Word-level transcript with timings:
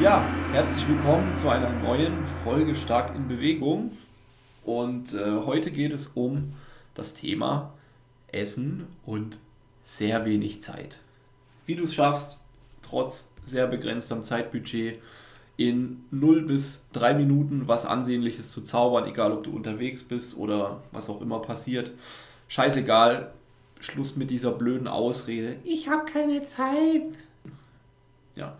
Ja, 0.00 0.28
herzlich 0.50 0.88
willkommen 0.88 1.36
zu 1.36 1.48
einer 1.48 1.70
neuen 1.70 2.26
Folge 2.42 2.74
Stark 2.74 3.14
in 3.14 3.28
Bewegung. 3.28 3.92
Und 4.64 5.14
äh, 5.14 5.36
heute 5.46 5.70
geht 5.70 5.92
es 5.92 6.08
um 6.08 6.52
das 6.94 7.14
Thema 7.14 7.72
Essen 8.32 8.88
und 9.06 9.38
sehr 9.84 10.24
wenig 10.24 10.60
Zeit. 10.62 10.98
Wie 11.64 11.76
du 11.76 11.84
es 11.84 11.94
schaffst, 11.94 12.40
trotz 12.82 13.28
sehr 13.44 13.68
begrenztem 13.68 14.24
Zeitbudget 14.24 15.00
in 15.56 16.04
0 16.10 16.42
bis 16.42 16.84
3 16.92 17.14
Minuten 17.14 17.68
was 17.68 17.86
Ansehnliches 17.86 18.50
zu 18.50 18.62
zaubern, 18.62 19.06
egal 19.06 19.30
ob 19.30 19.44
du 19.44 19.54
unterwegs 19.54 20.02
bist 20.02 20.36
oder 20.36 20.82
was 20.90 21.08
auch 21.08 21.20
immer 21.20 21.38
passiert. 21.38 21.92
Scheißegal, 22.48 23.32
Schluss 23.78 24.16
mit 24.16 24.30
dieser 24.30 24.50
blöden 24.50 24.88
Ausrede. 24.88 25.56
Ich 25.62 25.88
habe 25.88 26.04
keine 26.04 26.44
Zeit. 26.44 27.16
Ja, 28.34 28.56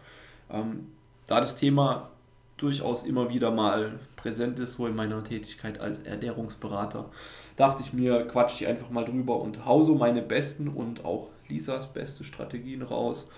ähm, 0.49 0.87
da 1.27 1.41
das 1.41 1.57
Thema 1.57 2.11
durchaus 2.57 3.03
immer 3.03 3.29
wieder 3.31 3.51
mal 3.51 3.99
präsent 4.17 4.59
ist, 4.59 4.75
so 4.75 4.87
in 4.87 4.95
meiner 4.95 5.23
Tätigkeit 5.25 5.81
als 5.81 6.01
Ernährungsberater, 6.01 7.11
dachte 7.57 7.83
ich 7.83 7.93
mir, 7.93 8.27
quatsch 8.27 8.61
ich 8.61 8.67
einfach 8.67 8.91
mal 8.91 9.05
drüber 9.05 9.41
und 9.41 9.67
hau 9.67 9.83
so 9.83 9.95
meine 9.95 10.23
besten 10.23 10.69
und 10.69 11.05
auch 11.05 11.29
Lisas 11.49 11.93
beste 11.93 12.25
Strategien 12.25 12.83
raus, 12.83 13.29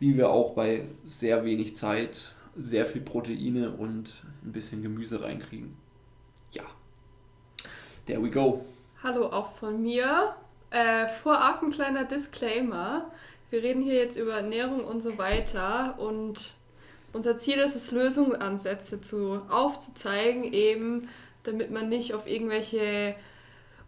wie 0.00 0.16
wir 0.16 0.30
auch 0.30 0.54
bei 0.54 0.88
sehr 1.02 1.44
wenig 1.44 1.74
Zeit 1.74 2.32
sehr 2.56 2.86
viel 2.86 3.00
Proteine 3.00 3.72
und 3.72 4.22
ein 4.44 4.52
bisschen 4.52 4.82
Gemüse 4.82 5.20
reinkriegen. 5.20 5.76
Ja, 6.52 6.62
there 8.06 8.22
we 8.22 8.30
go. 8.30 8.64
Hallo 9.02 9.26
auch 9.26 9.52
von 9.56 9.82
mir. 9.82 10.34
Äh, 10.70 11.08
vorab 11.08 11.62
ein 11.62 11.70
kleiner 11.70 12.04
Disclaimer. 12.04 13.10
Wir 13.50 13.62
reden 13.62 13.82
hier 13.82 13.94
jetzt 13.94 14.16
über 14.16 14.34
Ernährung 14.34 14.84
und 14.84 15.02
so 15.02 15.18
weiter 15.18 15.98
und 15.98 16.54
unser 17.14 17.36
Ziel 17.36 17.58
ist 17.58 17.76
es, 17.76 17.90
Lösungsansätze 17.92 19.00
zu, 19.00 19.40
aufzuzeigen, 19.48 20.44
eben 20.44 21.08
damit 21.44 21.70
man 21.70 21.88
nicht 21.88 22.14
auf 22.14 22.26
irgendwelche 22.26 23.14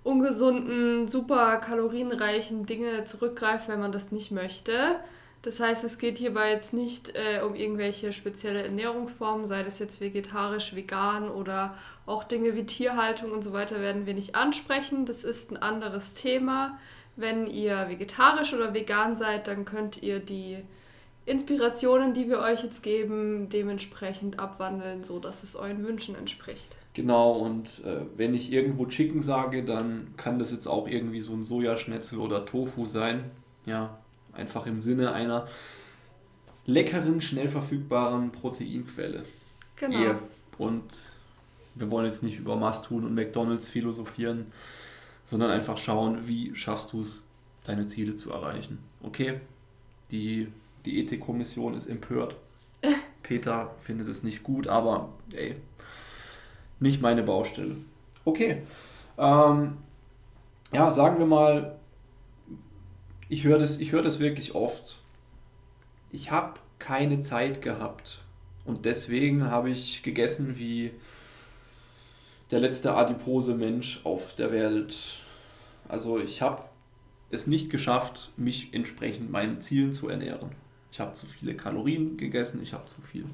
ungesunden, 0.05 1.09
super 1.09 1.57
kalorienreichen 1.57 2.65
Dinge 2.65 3.05
zurückgreift, 3.07 3.69
wenn 3.69 3.81
man 3.81 3.93
das 3.93 4.13
nicht 4.13 4.31
möchte. 4.31 4.97
Das 5.43 5.61
heißt, 5.61 5.85
es 5.85 5.99
geht 5.99 6.19
hierbei 6.19 6.51
jetzt 6.51 6.73
nicht 6.73 7.15
äh, 7.15 7.41
um 7.41 7.55
irgendwelche 7.55 8.13
spezielle 8.13 8.63
Ernährungsformen, 8.63 9.47
sei 9.47 9.63
das 9.63 9.79
jetzt 9.79 10.01
vegetarisch, 10.01 10.75
vegan 10.75 11.29
oder 11.29 11.77
auch 12.05 12.25
Dinge 12.25 12.55
wie 12.55 12.67
Tierhaltung 12.67 13.33
und 13.33 13.43
so 13.43 13.53
weiter 13.53 13.81
werden 13.81 14.07
wir 14.07 14.15
nicht 14.15 14.35
ansprechen. 14.35 15.07
Das 15.07 15.25
ist 15.25 15.51
ein 15.51 15.57
anderes 15.57 16.15
Thema. 16.15 16.79
Wenn 17.17 17.47
ihr 17.47 17.89
vegetarisch 17.89 18.55
oder 18.55 18.75
vegan 18.75 19.17
seid, 19.17 19.49
dann 19.49 19.65
könnt 19.65 20.03
ihr 20.03 20.21
die 20.21 20.65
Inspirationen, 21.27 22.15
die 22.15 22.29
wir 22.29 22.39
euch 22.39 22.63
jetzt 22.63 22.85
geben, 22.85 23.49
dementsprechend 23.49 24.39
abwandeln, 24.39 25.03
so 25.03 25.19
dass 25.19 25.43
es 25.43 25.57
euren 25.57 25.85
Wünschen 25.87 26.15
entspricht. 26.15 26.77
Genau, 26.95 27.33
und 27.33 27.85
äh, 27.85 28.03
wenn 28.17 28.33
ich 28.33 28.53
irgendwo 28.53 28.87
Chicken 28.87 29.21
sage, 29.21 29.65
dann 29.65 30.15
kann 30.17 30.39
das 30.39 30.53
jetzt 30.53 30.69
auch 30.69 30.87
irgendwie 30.87 31.21
so 31.21 31.33
ein 31.35 31.43
Sojaschnetzel 31.43 32.19
oder 32.19 32.47
Tofu 32.47 32.87
sein. 32.87 33.25
Ja, 33.67 33.99
einfach 34.33 34.67
im 34.67 34.79
Sinne 34.79 35.13
einer 35.13 35.49
leckeren, 36.65 37.21
schnell 37.21 37.49
verfügbaren 37.49 38.31
Proteinquelle. 38.31 39.25
Genau. 39.75 39.99
Yeah. 39.99 40.19
Und 40.59 41.13
wir 41.75 41.91
wollen 41.91 42.07
jetzt 42.07 42.23
nicht 42.23 42.39
über 42.39 42.57
Must-Tun 42.57 43.05
und 43.05 43.15
McDonalds 43.15 43.69
philosophieren, 43.69 44.47
sondern 45.25 45.51
einfach 45.51 45.77
schauen, 45.77 46.27
wie 46.27 46.55
schaffst 46.55 46.93
du 46.93 47.03
es, 47.03 47.23
deine 47.65 47.87
Ziele 47.87 48.15
zu 48.15 48.31
erreichen. 48.31 48.79
Okay, 49.03 49.41
die 50.13 50.47
die 50.87 51.01
Ethikkommission 51.01 51.75
ist 51.75 51.87
empört. 51.87 52.37
Peter 53.23 53.75
findet 53.81 54.09
es 54.09 54.23
nicht 54.23 54.43
gut, 54.43 54.69
aber 54.69 55.11
ey, 55.35 55.57
nicht 56.81 57.03
meine 57.03 57.23
Baustelle. 57.23 57.77
Okay. 58.25 58.63
Ähm, 59.19 59.79
ja, 60.73 60.93
sagen 60.93 61.19
wir 61.19 61.27
mal, 61.27 61.77
ich 63.29 63.45
höre 63.45 63.59
das, 63.59 63.81
hör 63.81 64.03
das 64.03 64.19
wirklich 64.19 64.55
oft. 64.55 64.99
Ich 66.13 66.31
habe 66.31 66.61
keine 66.79 67.21
Zeit 67.21 67.63
gehabt. 67.63 68.23
Und 68.65 68.85
deswegen 68.85 69.45
habe 69.45 69.71
ich 69.71 70.03
gegessen 70.03 70.59
wie 70.59 70.93
der 72.51 72.61
letzte 72.61 72.95
adipose 72.95 73.55
Mensch 73.55 74.01
auf 74.05 74.35
der 74.35 74.53
Welt. 74.53 75.19
Also 75.89 76.19
ich 76.19 76.43
habe 76.43 76.63
es 77.31 77.47
nicht 77.47 77.71
geschafft, 77.71 78.31
mich 78.37 78.73
entsprechend 78.73 79.31
meinen 79.31 79.61
Zielen 79.61 79.93
zu 79.93 80.09
ernähren. 80.09 80.51
Ich 80.91 81.01
habe 81.01 81.13
zu 81.13 81.27
viele 81.27 81.55
Kalorien 81.55 82.17
gegessen, 82.17 82.63
ich 82.63 82.73
habe 82.73 82.85
zu 82.87 83.01
viel 83.03 83.27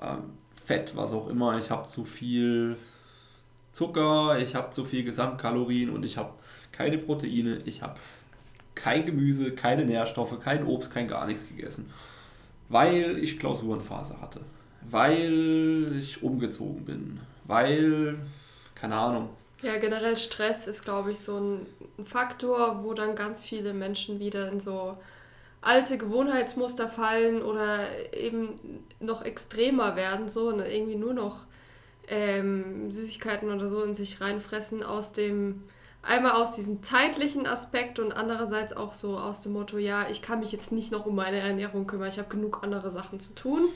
ähm, 0.00 0.24
Fett, 0.64 0.96
was 0.96 1.12
auch 1.12 1.28
immer, 1.28 1.58
ich 1.58 1.70
habe 1.70 1.88
zu 1.88 2.04
viel 2.04 2.76
Zucker, 3.72 4.38
ich 4.38 4.54
habe 4.54 4.70
zu 4.70 4.84
viel 4.84 5.02
Gesamtkalorien 5.04 5.90
und 5.90 6.04
ich 6.04 6.16
habe 6.16 6.32
keine 6.70 6.98
Proteine, 6.98 7.62
ich 7.64 7.82
habe 7.82 7.98
kein 8.74 9.06
Gemüse, 9.06 9.52
keine 9.52 9.84
Nährstoffe, 9.84 10.38
kein 10.40 10.66
Obst, 10.66 10.90
kein 10.90 11.08
gar 11.08 11.26
nichts 11.26 11.46
gegessen. 11.46 11.90
Weil 12.68 13.18
ich 13.18 13.38
Klausurenphase 13.38 14.20
hatte. 14.20 14.40
Weil 14.90 15.96
ich 16.00 16.22
umgezogen 16.22 16.84
bin. 16.84 17.20
Weil, 17.44 18.18
keine 18.74 18.96
Ahnung. 18.96 19.30
Ja, 19.62 19.78
generell 19.78 20.16
Stress 20.16 20.66
ist, 20.66 20.82
glaube 20.82 21.12
ich, 21.12 21.20
so 21.20 21.38
ein 21.38 21.66
Faktor, 22.04 22.82
wo 22.82 22.94
dann 22.94 23.14
ganz 23.14 23.44
viele 23.44 23.74
Menschen 23.74 24.18
wieder 24.18 24.50
in 24.50 24.58
so 24.58 24.96
alte 25.62 25.96
Gewohnheitsmuster 25.96 26.88
fallen 26.88 27.40
oder 27.42 27.86
eben 28.12 28.84
noch 29.00 29.24
extremer 29.24 29.96
werden, 29.96 30.28
so 30.28 30.48
und 30.48 30.60
irgendwie 30.60 30.96
nur 30.96 31.14
noch 31.14 31.46
ähm, 32.08 32.90
Süßigkeiten 32.90 33.50
oder 33.50 33.68
so 33.68 33.82
in 33.82 33.94
sich 33.94 34.20
reinfressen 34.20 34.82
aus 34.82 35.12
dem 35.12 35.62
einmal 36.02 36.32
aus 36.32 36.52
diesem 36.56 36.82
zeitlichen 36.82 37.46
Aspekt 37.46 38.00
und 38.00 38.12
andererseits 38.12 38.72
auch 38.72 38.92
so 38.92 39.18
aus 39.18 39.40
dem 39.40 39.52
Motto, 39.52 39.78
ja, 39.78 40.06
ich 40.10 40.20
kann 40.20 40.40
mich 40.40 40.50
jetzt 40.50 40.72
nicht 40.72 40.90
noch 40.90 41.06
um 41.06 41.14
meine 41.14 41.38
Ernährung 41.38 41.86
kümmern, 41.86 42.08
ich 42.08 42.18
habe 42.18 42.28
genug 42.28 42.60
andere 42.62 42.90
Sachen 42.90 43.20
zu 43.20 43.34
tun. 43.34 43.68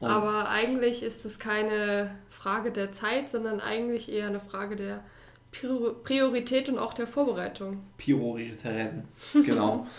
Und 0.00 0.08
Aber 0.08 0.48
eigentlich 0.48 1.02
ist 1.02 1.24
es 1.24 1.38
keine 1.38 2.14
Frage 2.30 2.70
der 2.70 2.92
Zeit, 2.92 3.30
sondern 3.30 3.60
eigentlich 3.60 4.10
eher 4.10 4.26
eine 4.26 4.40
Frage 4.40 4.76
der 4.76 5.02
Priorität 5.50 6.68
und 6.68 6.78
auch 6.78 6.94
der 6.94 7.06
Vorbereitung. 7.06 7.84
Prioritäten, 7.98 9.08
genau. 9.32 9.86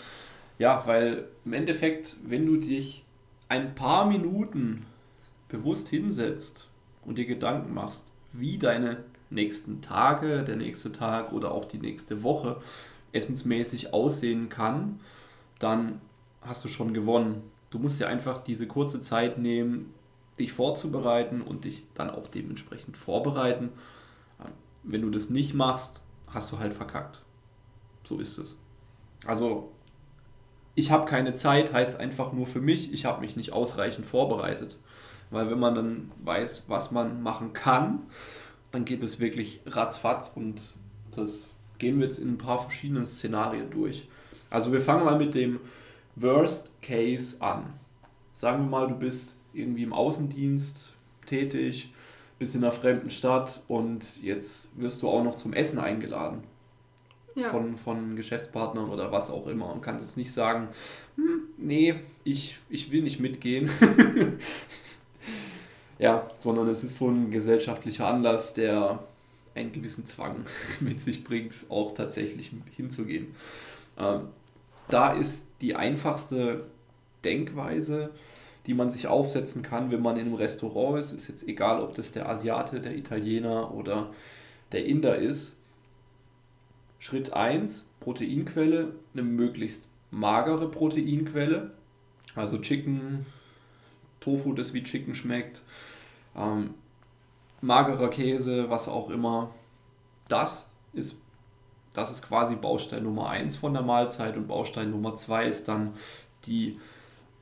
Ja, 0.58 0.86
weil 0.86 1.28
im 1.44 1.52
Endeffekt, 1.52 2.16
wenn 2.24 2.46
du 2.46 2.56
dich 2.56 3.04
ein 3.48 3.74
paar 3.74 4.06
Minuten 4.06 4.86
bewusst 5.48 5.88
hinsetzt 5.88 6.70
und 7.04 7.18
dir 7.18 7.26
Gedanken 7.26 7.74
machst, 7.74 8.12
wie 8.32 8.58
deine 8.58 9.04
nächsten 9.30 9.82
Tage, 9.82 10.44
der 10.44 10.56
nächste 10.56 10.92
Tag 10.92 11.32
oder 11.32 11.52
auch 11.52 11.64
die 11.64 11.78
nächste 11.78 12.22
Woche 12.22 12.60
essensmäßig 13.12 13.92
aussehen 13.92 14.48
kann, 14.48 15.00
dann 15.58 16.00
hast 16.42 16.64
du 16.64 16.68
schon 16.68 16.94
gewonnen. 16.94 17.42
Du 17.70 17.78
musst 17.78 18.00
dir 18.00 18.08
einfach 18.08 18.42
diese 18.42 18.66
kurze 18.66 19.00
Zeit 19.00 19.38
nehmen, 19.38 19.92
dich 20.38 20.52
vorzubereiten 20.52 21.40
und 21.40 21.64
dich 21.64 21.84
dann 21.94 22.10
auch 22.10 22.26
dementsprechend 22.26 22.96
vorbereiten. 22.96 23.70
Wenn 24.82 25.02
du 25.02 25.10
das 25.10 25.30
nicht 25.30 25.54
machst, 25.54 26.02
hast 26.28 26.52
du 26.52 26.58
halt 26.58 26.74
verkackt. 26.74 27.22
So 28.04 28.18
ist 28.18 28.38
es. 28.38 28.54
Also 29.24 29.72
ich 30.76 30.90
habe 30.90 31.06
keine 31.06 31.32
Zeit 31.32 31.72
heißt 31.72 31.98
einfach 31.98 32.32
nur 32.32 32.46
für 32.46 32.60
mich, 32.60 32.92
ich 32.92 33.06
habe 33.06 33.22
mich 33.22 33.34
nicht 33.34 33.52
ausreichend 33.52 34.06
vorbereitet. 34.06 34.78
Weil 35.30 35.50
wenn 35.50 35.58
man 35.58 35.74
dann 35.74 36.12
weiß, 36.22 36.66
was 36.68 36.92
man 36.92 37.22
machen 37.22 37.54
kann, 37.54 38.02
dann 38.70 38.84
geht 38.84 39.02
es 39.02 39.18
wirklich 39.18 39.60
ratzfatz 39.66 40.30
und 40.36 40.74
das 41.10 41.48
gehen 41.78 41.98
wir 41.98 42.04
jetzt 42.04 42.18
in 42.18 42.34
ein 42.34 42.38
paar 42.38 42.60
verschiedenen 42.60 43.06
Szenarien 43.06 43.70
durch. 43.70 44.06
Also 44.50 44.70
wir 44.70 44.82
fangen 44.82 45.04
mal 45.04 45.18
mit 45.18 45.34
dem 45.34 45.60
Worst 46.14 46.70
Case 46.82 47.40
an. 47.40 47.72
Sagen 48.34 48.64
wir 48.64 48.70
mal, 48.70 48.88
du 48.88 48.94
bist 48.94 49.38
irgendwie 49.54 49.82
im 49.82 49.94
Außendienst 49.94 50.92
tätig, 51.24 51.90
bist 52.38 52.54
in 52.54 52.62
einer 52.62 52.72
fremden 52.72 53.08
Stadt 53.08 53.62
und 53.66 54.22
jetzt 54.22 54.78
wirst 54.78 55.00
du 55.00 55.08
auch 55.08 55.24
noch 55.24 55.36
zum 55.36 55.54
Essen 55.54 55.78
eingeladen 55.78 56.42
ja. 57.36 57.48
von, 57.50 57.76
von 57.76 58.16
Geschäftspartnern 58.16 58.88
oder 58.88 59.12
was 59.12 59.30
auch 59.30 59.46
immer 59.46 59.72
und 59.72 59.82
kannst 59.82 60.04
jetzt 60.04 60.16
nicht 60.16 60.32
sagen, 60.32 60.68
hm, 61.16 61.42
nee, 61.58 61.94
ich, 62.24 62.58
ich 62.68 62.90
will 62.90 63.02
nicht 63.02 63.20
mitgehen. 63.20 63.70
ja, 65.98 66.28
sondern 66.38 66.68
es 66.68 66.82
ist 66.82 66.96
so 66.96 67.08
ein 67.08 67.30
gesellschaftlicher 67.30 68.06
Anlass, 68.06 68.54
der 68.54 69.00
einen 69.54 69.72
gewissen 69.72 70.06
Zwang 70.06 70.44
mit 70.80 71.00
sich 71.00 71.22
bringt, 71.22 71.54
auch 71.68 71.94
tatsächlich 71.94 72.50
hinzugehen. 72.74 73.34
Ähm, 73.98 74.28
da 74.88 75.12
ist 75.12 75.46
die 75.60 75.76
einfachste 75.76 76.64
Denkweise, 77.24 78.10
die 78.66 78.74
man 78.74 78.88
sich 78.88 79.06
aufsetzen 79.06 79.62
kann, 79.62 79.90
wenn 79.90 80.02
man 80.02 80.16
in 80.16 80.26
einem 80.26 80.34
Restaurant 80.34 80.98
ist, 80.98 81.12
ist 81.12 81.28
jetzt 81.28 81.46
egal, 81.46 81.80
ob 81.80 81.94
das 81.94 82.12
der 82.12 82.28
Asiate, 82.28 82.80
der 82.80 82.96
Italiener 82.96 83.72
oder 83.74 84.10
der 84.72 84.86
Inder 84.86 85.16
ist, 85.16 85.55
Schritt 86.98 87.32
1, 87.32 87.92
Proteinquelle, 88.00 88.94
eine 89.12 89.22
möglichst 89.22 89.88
magere 90.10 90.70
Proteinquelle, 90.70 91.72
also 92.34 92.58
Chicken, 92.58 93.26
Tofu, 94.20 94.52
das 94.52 94.74
wie 94.74 94.82
Chicken 94.82 95.14
schmeckt, 95.14 95.62
ähm, 96.36 96.74
magerer 97.60 98.08
Käse, 98.08 98.70
was 98.70 98.88
auch 98.88 99.10
immer. 99.10 99.50
Das 100.28 100.70
ist, 100.92 101.20
das 101.94 102.10
ist 102.10 102.22
quasi 102.22 102.56
Baustein 102.56 103.04
Nummer 103.04 103.28
1 103.28 103.56
von 103.56 103.72
der 103.72 103.82
Mahlzeit 103.82 104.36
und 104.36 104.48
Baustein 104.48 104.90
Nummer 104.90 105.14
2 105.14 105.46
ist 105.46 105.68
dann 105.68 105.94
die 106.46 106.78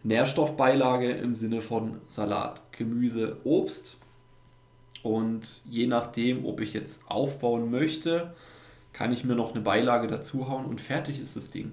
Nährstoffbeilage 0.02 1.10
im 1.12 1.34
Sinne 1.34 1.62
von 1.62 2.00
Salat, 2.06 2.62
Gemüse, 2.72 3.38
Obst. 3.44 3.96
Und 5.02 5.60
je 5.64 5.86
nachdem, 5.86 6.44
ob 6.44 6.60
ich 6.60 6.72
jetzt 6.72 7.02
aufbauen 7.08 7.70
möchte, 7.70 8.34
kann 8.94 9.12
ich 9.12 9.24
mir 9.24 9.34
noch 9.34 9.52
eine 9.52 9.60
Beilage 9.60 10.06
dazu 10.06 10.48
hauen 10.48 10.64
und 10.64 10.80
fertig 10.80 11.20
ist 11.20 11.36
das 11.36 11.50
Ding. 11.50 11.72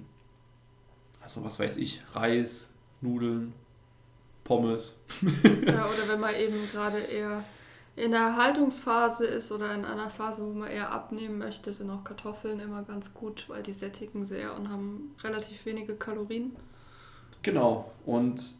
Also 1.22 1.46
was 1.46 1.60
weiß 1.60 1.78
ich, 1.78 2.02
Reis, 2.14 2.74
Nudeln, 3.00 3.54
Pommes. 4.44 4.98
ja, 5.22 5.86
oder 5.94 6.10
wenn 6.10 6.20
man 6.20 6.36
eben 6.36 6.58
gerade 6.74 7.00
eher 7.00 7.44
in 7.96 8.12
der 8.12 8.36
Haltungsphase 8.36 9.26
ist 9.28 9.52
oder 9.52 9.74
in 9.76 9.86
einer 9.86 10.10
Phase, 10.10 10.44
wo 10.44 10.52
man 10.52 10.70
eher 10.70 10.92
abnehmen 10.92 11.38
möchte, 11.38 11.72
sind 11.72 11.90
auch 11.92 12.04
Kartoffeln 12.04 12.60
immer 12.60 12.82
ganz 12.84 13.14
gut, 13.14 13.48
weil 13.48 13.62
die 13.62 13.74
sättigen 13.74 14.26
sehr 14.26 14.56
und 14.56 14.70
haben 14.70 15.16
relativ 15.24 15.66
wenige 15.66 15.96
Kalorien. 15.96 16.56
Genau. 17.44 17.92
Und 18.06 18.56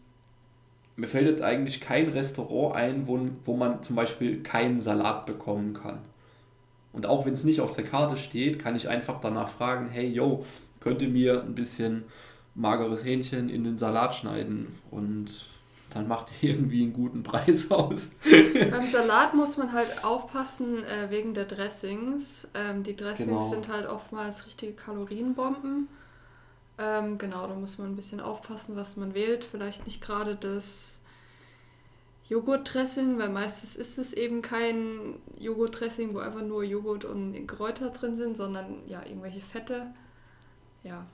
mir 0.96 1.08
fällt 1.08 1.28
jetzt 1.28 1.42
eigentlich 1.42 1.82
kein 1.82 2.10
Restaurant 2.10 2.76
ein, 2.76 3.08
wo, 3.08 3.20
wo 3.44 3.56
man 3.56 3.82
zum 3.82 3.96
Beispiel 3.96 4.44
keinen 4.44 4.82
Salat 4.82 5.26
bekommen 5.26 5.74
kann. 5.74 6.00
Und 6.94 7.06
auch 7.06 7.26
wenn 7.26 7.34
es 7.34 7.44
nicht 7.44 7.62
auf 7.62 7.74
der 7.74 7.86
Karte 7.86 8.18
steht, 8.18 8.60
kann 8.60 8.76
ich 8.76 8.90
einfach 8.90 9.22
danach 9.22 9.50
fragen, 9.50 9.88
hey, 9.88 10.08
yo, 10.08 10.46
könnt 10.80 11.02
ihr 11.02 11.10
mir 11.10 11.42
ein 11.42 11.56
bisschen 11.56 12.04
mageres 12.54 13.06
Hähnchen 13.06 13.50
in 13.50 13.64
den 13.64 13.78
Salat 13.78 14.16
schneiden 14.16 14.80
und 14.90 15.48
dann 15.94 16.08
macht 16.08 16.28
ihr 16.42 16.50
irgendwie 16.52 16.84
einen 16.84 16.94
guten 16.94 17.24
Preis 17.24 17.70
aus. 17.72 18.12
Beim 18.24 18.86
Salat 18.86 19.34
muss 19.34 19.58
man 19.58 19.72
halt 19.72 20.04
aufpassen 20.04 20.84
äh, 20.84 21.10
wegen 21.10 21.34
der 21.34 21.46
Dressings. 21.46 22.50
Ähm, 22.54 22.84
die 22.84 22.96
Dressings 22.96 23.30
genau. 23.30 23.50
sind 23.50 23.68
halt 23.68 23.88
oftmals 23.88 24.46
richtige 24.46 24.74
Kalorienbomben. 24.74 25.88
Ähm, 26.78 27.18
genau, 27.18 27.48
da 27.48 27.54
muss 27.54 27.78
man 27.78 27.92
ein 27.92 27.96
bisschen 27.96 28.20
aufpassen, 28.20 28.76
was 28.76 28.98
man 28.98 29.14
wählt. 29.14 29.44
Vielleicht 29.44 29.86
nicht 29.86 30.02
gerade 30.02 30.36
das 30.36 31.01
Joghurtdressing, 32.32 33.20
weil 33.20 33.28
meistens 33.28 33.76
ist 33.76 33.98
es 33.98 34.14
eben 34.14 34.42
kein 34.42 35.16
Joghurtdressing, 35.38 36.14
wo 36.14 36.20
einfach 36.20 36.42
nur 36.42 36.64
Joghurt 36.64 37.04
und 37.04 37.46
Kräuter 37.46 37.90
drin 37.90 38.16
sind, 38.16 38.38
sondern 38.38 38.88
ja, 38.88 39.04
irgendwelche 39.06 39.42
Fette. 39.42 39.88
Ja. 40.82 41.06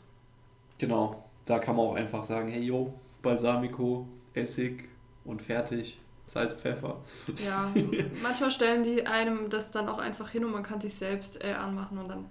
Genau, 0.78 1.24
da 1.44 1.58
kann 1.58 1.76
man 1.76 1.88
auch 1.88 1.96
einfach 1.96 2.24
sagen, 2.24 2.50
hey 2.50 2.62
yo, 2.62 2.94
Balsamico, 3.24 4.08
Essig 4.36 4.90
und 5.26 5.42
fertig. 5.42 6.00
Salz, 6.28 6.54
Pfeffer. 6.54 6.98
Ja, 7.44 7.74
manchmal 8.22 8.52
stellen 8.52 8.84
die 8.84 9.08
einem 9.08 9.50
das 9.50 9.72
dann 9.72 9.90
auch 9.90 9.98
einfach 9.98 10.30
hin 10.30 10.46
und 10.46 10.52
man 10.52 10.62
kann 10.62 10.80
sich 10.80 10.94
selbst 10.94 11.44
äh, 11.44 11.54
anmachen 11.54 11.98
und 11.98 12.10
dann 12.10 12.26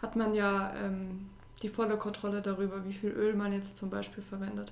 hat 0.00 0.14
man 0.14 0.32
ja 0.34 0.72
ähm, 0.76 1.28
die 1.62 1.68
volle 1.68 1.96
Kontrolle 1.96 2.40
darüber, 2.40 2.84
wie 2.84 2.92
viel 2.92 3.10
Öl 3.10 3.34
man 3.34 3.52
jetzt 3.52 3.76
zum 3.76 3.90
Beispiel 3.90 4.22
verwendet. 4.22 4.70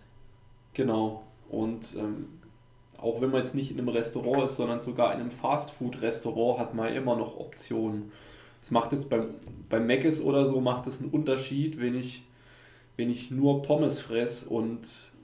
Genau. 0.75 1.25
Und 1.49 1.97
ähm, 1.97 2.29
auch 3.03 3.21
wenn 3.21 3.31
man 3.31 3.43
jetzt 3.43 3.55
nicht 3.55 3.71
in 3.71 3.79
einem 3.79 3.89
Restaurant 3.89 4.45
ist, 4.45 4.57
sondern 4.57 4.81
sogar 4.81 5.15
in 5.15 5.21
einem 5.21 5.31
Fastfood-Restaurant, 5.31 6.59
hat 6.59 6.75
man 6.75 6.93
immer 6.95 7.17
noch 7.17 7.39
Optionen. 7.39 8.13
Es 8.63 8.71
macht 8.71 8.93
jetzt 8.93 9.09
beim, 9.09 9.35
beim 9.69 9.87
Mc's 9.87 10.21
oder 10.21 10.47
so, 10.47 10.61
macht 10.61 10.87
es 10.87 11.01
einen 11.01 11.11
Unterschied, 11.11 11.81
wenn 11.81 11.95
ich, 11.95 12.23
wenn 12.97 13.11
ich 13.11 13.31
nur 13.31 13.63
Pommes 13.63 14.01
fress 14.01 14.43
und, 14.43 14.81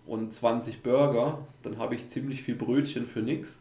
und 0.06 0.32
20 0.32 0.82
Burger, 0.82 1.46
dann 1.62 1.78
habe 1.78 1.94
ich 1.94 2.08
ziemlich 2.08 2.42
viel 2.42 2.54
Brötchen 2.54 3.06
für 3.06 3.20
nichts. 3.20 3.60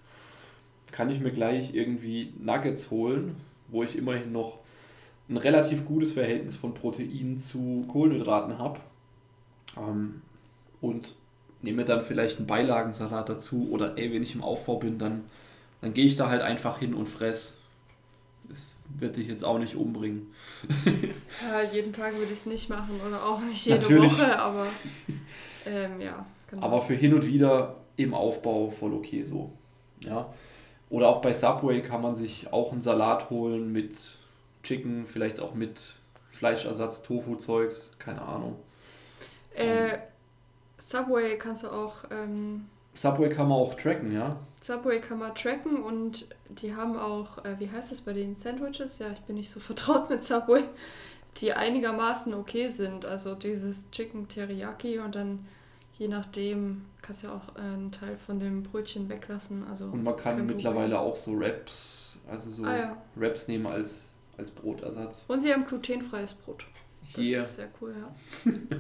Kann 0.92 1.10
ich 1.10 1.20
mir 1.20 1.32
gleich 1.32 1.74
irgendwie 1.74 2.34
Nuggets 2.40 2.90
holen, 2.92 3.36
wo 3.68 3.84
ich 3.84 3.98
immerhin 3.98 4.32
noch 4.32 4.60
ein 5.28 5.38
relativ 5.38 5.86
gutes 5.86 6.14
Verhältnis 6.14 6.56
von 6.56 6.74
Protein 6.74 7.38
zu 7.38 7.86
Kohlenhydraten 7.88 8.60
habe. 8.60 8.80
Ähm, 9.78 10.22
und 10.82 11.16
nehme 11.66 11.84
dann 11.84 12.02
vielleicht 12.02 12.38
einen 12.38 12.48
Beilagensalat 12.48 13.28
dazu 13.28 13.70
oder 13.72 13.98
ey, 13.98 14.14
wenn 14.14 14.24
ich 14.24 14.36
im 14.36 14.44
Aufbau 14.44 14.78
bin, 14.78 14.98
dann, 14.98 15.26
dann 15.82 15.94
gehe 15.94 16.06
ich 16.06 16.16
da 16.16 16.30
halt 16.30 16.42
einfach 16.42 16.80
hin 16.80 16.94
und 16.94 17.10
fress. 17.10 17.58
Das 18.48 18.76
wird 18.98 19.18
dich 19.18 19.28
jetzt 19.28 19.44
auch 19.44 19.58
nicht 19.58 19.76
umbringen. 19.76 20.28
ja, 20.86 21.64
jeden 21.64 21.92
Tag 21.92 22.14
würde 22.14 22.32
ich 22.32 22.40
es 22.40 22.46
nicht 22.46 22.70
machen 22.70 23.02
oder 23.06 23.26
auch 23.26 23.42
nicht 23.42 23.66
jede 23.66 23.80
Natürlich. 23.80 24.14
Woche, 24.14 24.40
aber 24.40 24.68
ähm, 25.66 26.00
ja. 26.00 26.26
Genau. 26.52 26.64
Aber 26.64 26.82
für 26.84 26.94
hin 26.94 27.14
und 27.16 27.26
wieder 27.26 27.78
im 27.98 28.14
Aufbau 28.14 28.70
voll 28.70 28.94
okay 28.94 29.24
so. 29.24 29.52
Ja. 30.02 30.32
Oder 30.92 31.10
auch 31.10 31.22
bei 31.22 31.34
Subway 31.34 31.82
kann 31.82 32.04
man 32.04 32.14
sich 32.14 32.54
auch 32.54 32.72
einen 32.72 32.82
Salat 32.82 33.32
holen 33.32 33.72
mit 33.72 33.96
Chicken, 34.62 35.08
vielleicht 35.08 35.40
auch 35.40 35.56
mit 35.56 35.96
Fleischersatz, 36.32 37.02
Tofu-Zeugs, 37.02 37.94
keine 37.98 38.22
Ahnung. 38.22 38.58
Äh, 39.56 39.98
Subway 40.78 41.38
kannst 41.38 41.64
du 41.64 41.70
auch. 41.70 42.04
Ähm, 42.12 42.66
Subway 42.94 43.30
kann 43.30 43.50
man 43.50 43.58
auch 43.58 43.74
tracken, 43.74 44.14
ja? 44.14 44.38
Subway 44.62 45.00
kann 45.02 45.20
man 45.20 45.36
tracken 45.36 45.84
und 45.84 46.28
die 46.50 46.74
haben 46.74 46.98
auch, 46.98 47.44
äh, 47.44 47.60
wie 47.60 47.70
heißt 47.70 47.92
das 47.92 48.02
bei 48.02 48.14
den 48.14 48.36
Sandwiches? 48.36 49.00
Ja, 49.00 49.12
ich 49.12 49.22
bin 49.22 49.36
nicht 49.36 49.50
so 49.52 49.60
vertraut 49.62 50.10
mit 50.10 50.22
Subway, 50.22 50.64
die 51.38 51.54
einigermaßen 51.54 52.34
okay 52.34 52.68
sind. 52.68 53.06
Also 53.06 53.36
dieses 53.36 53.90
Chicken 53.92 54.28
Teriyaki 54.28 55.00
und 55.00 55.16
dann 55.16 55.46
je 55.98 56.08
nachdem 56.08 56.86
kannst 57.02 57.24
du 57.24 57.28
ja 57.28 57.34
auch 57.36 57.56
äh, 57.56 57.62
einen 57.62 57.92
Teil 57.92 58.18
von 58.18 58.40
dem 58.40 58.64
Brötchen 58.64 59.10
weglassen. 59.10 59.66
Also 59.68 59.86
und 59.86 60.04
man 60.04 60.16
kann 60.16 60.46
mittlerweile 60.46 61.00
auch 61.00 61.16
so 61.16 61.38
Wraps, 61.40 62.18
also 62.30 62.50
so 62.50 62.64
ah, 62.66 62.78
ja. 62.78 62.98
Wraps 63.16 63.48
nehmen 63.48 63.68
als, 63.68 64.10
als 64.38 64.50
Brotersatz. 64.52 65.26
Und 65.28 65.42
sie 65.42 65.54
haben 65.54 65.66
glutenfreies 65.66 66.34
Brot. 66.34 66.66
Das 67.02 67.24
yeah. 67.24 67.42
ist 67.42 67.56
sehr 67.56 67.70
cool, 67.80 67.94
ja. 67.96 68.52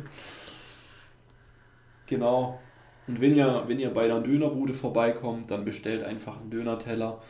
Genau. 2.07 2.59
Und 3.07 3.21
wenn 3.21 3.35
ihr, 3.35 3.63
wenn 3.67 3.79
ihr 3.79 3.93
bei 3.93 4.05
einer 4.05 4.21
Dönerbude 4.21 4.73
vorbeikommt, 4.73 5.51
dann 5.51 5.65
bestellt 5.65 6.03
einfach 6.03 6.39
einen 6.39 6.49
Dönerteller 6.49 7.21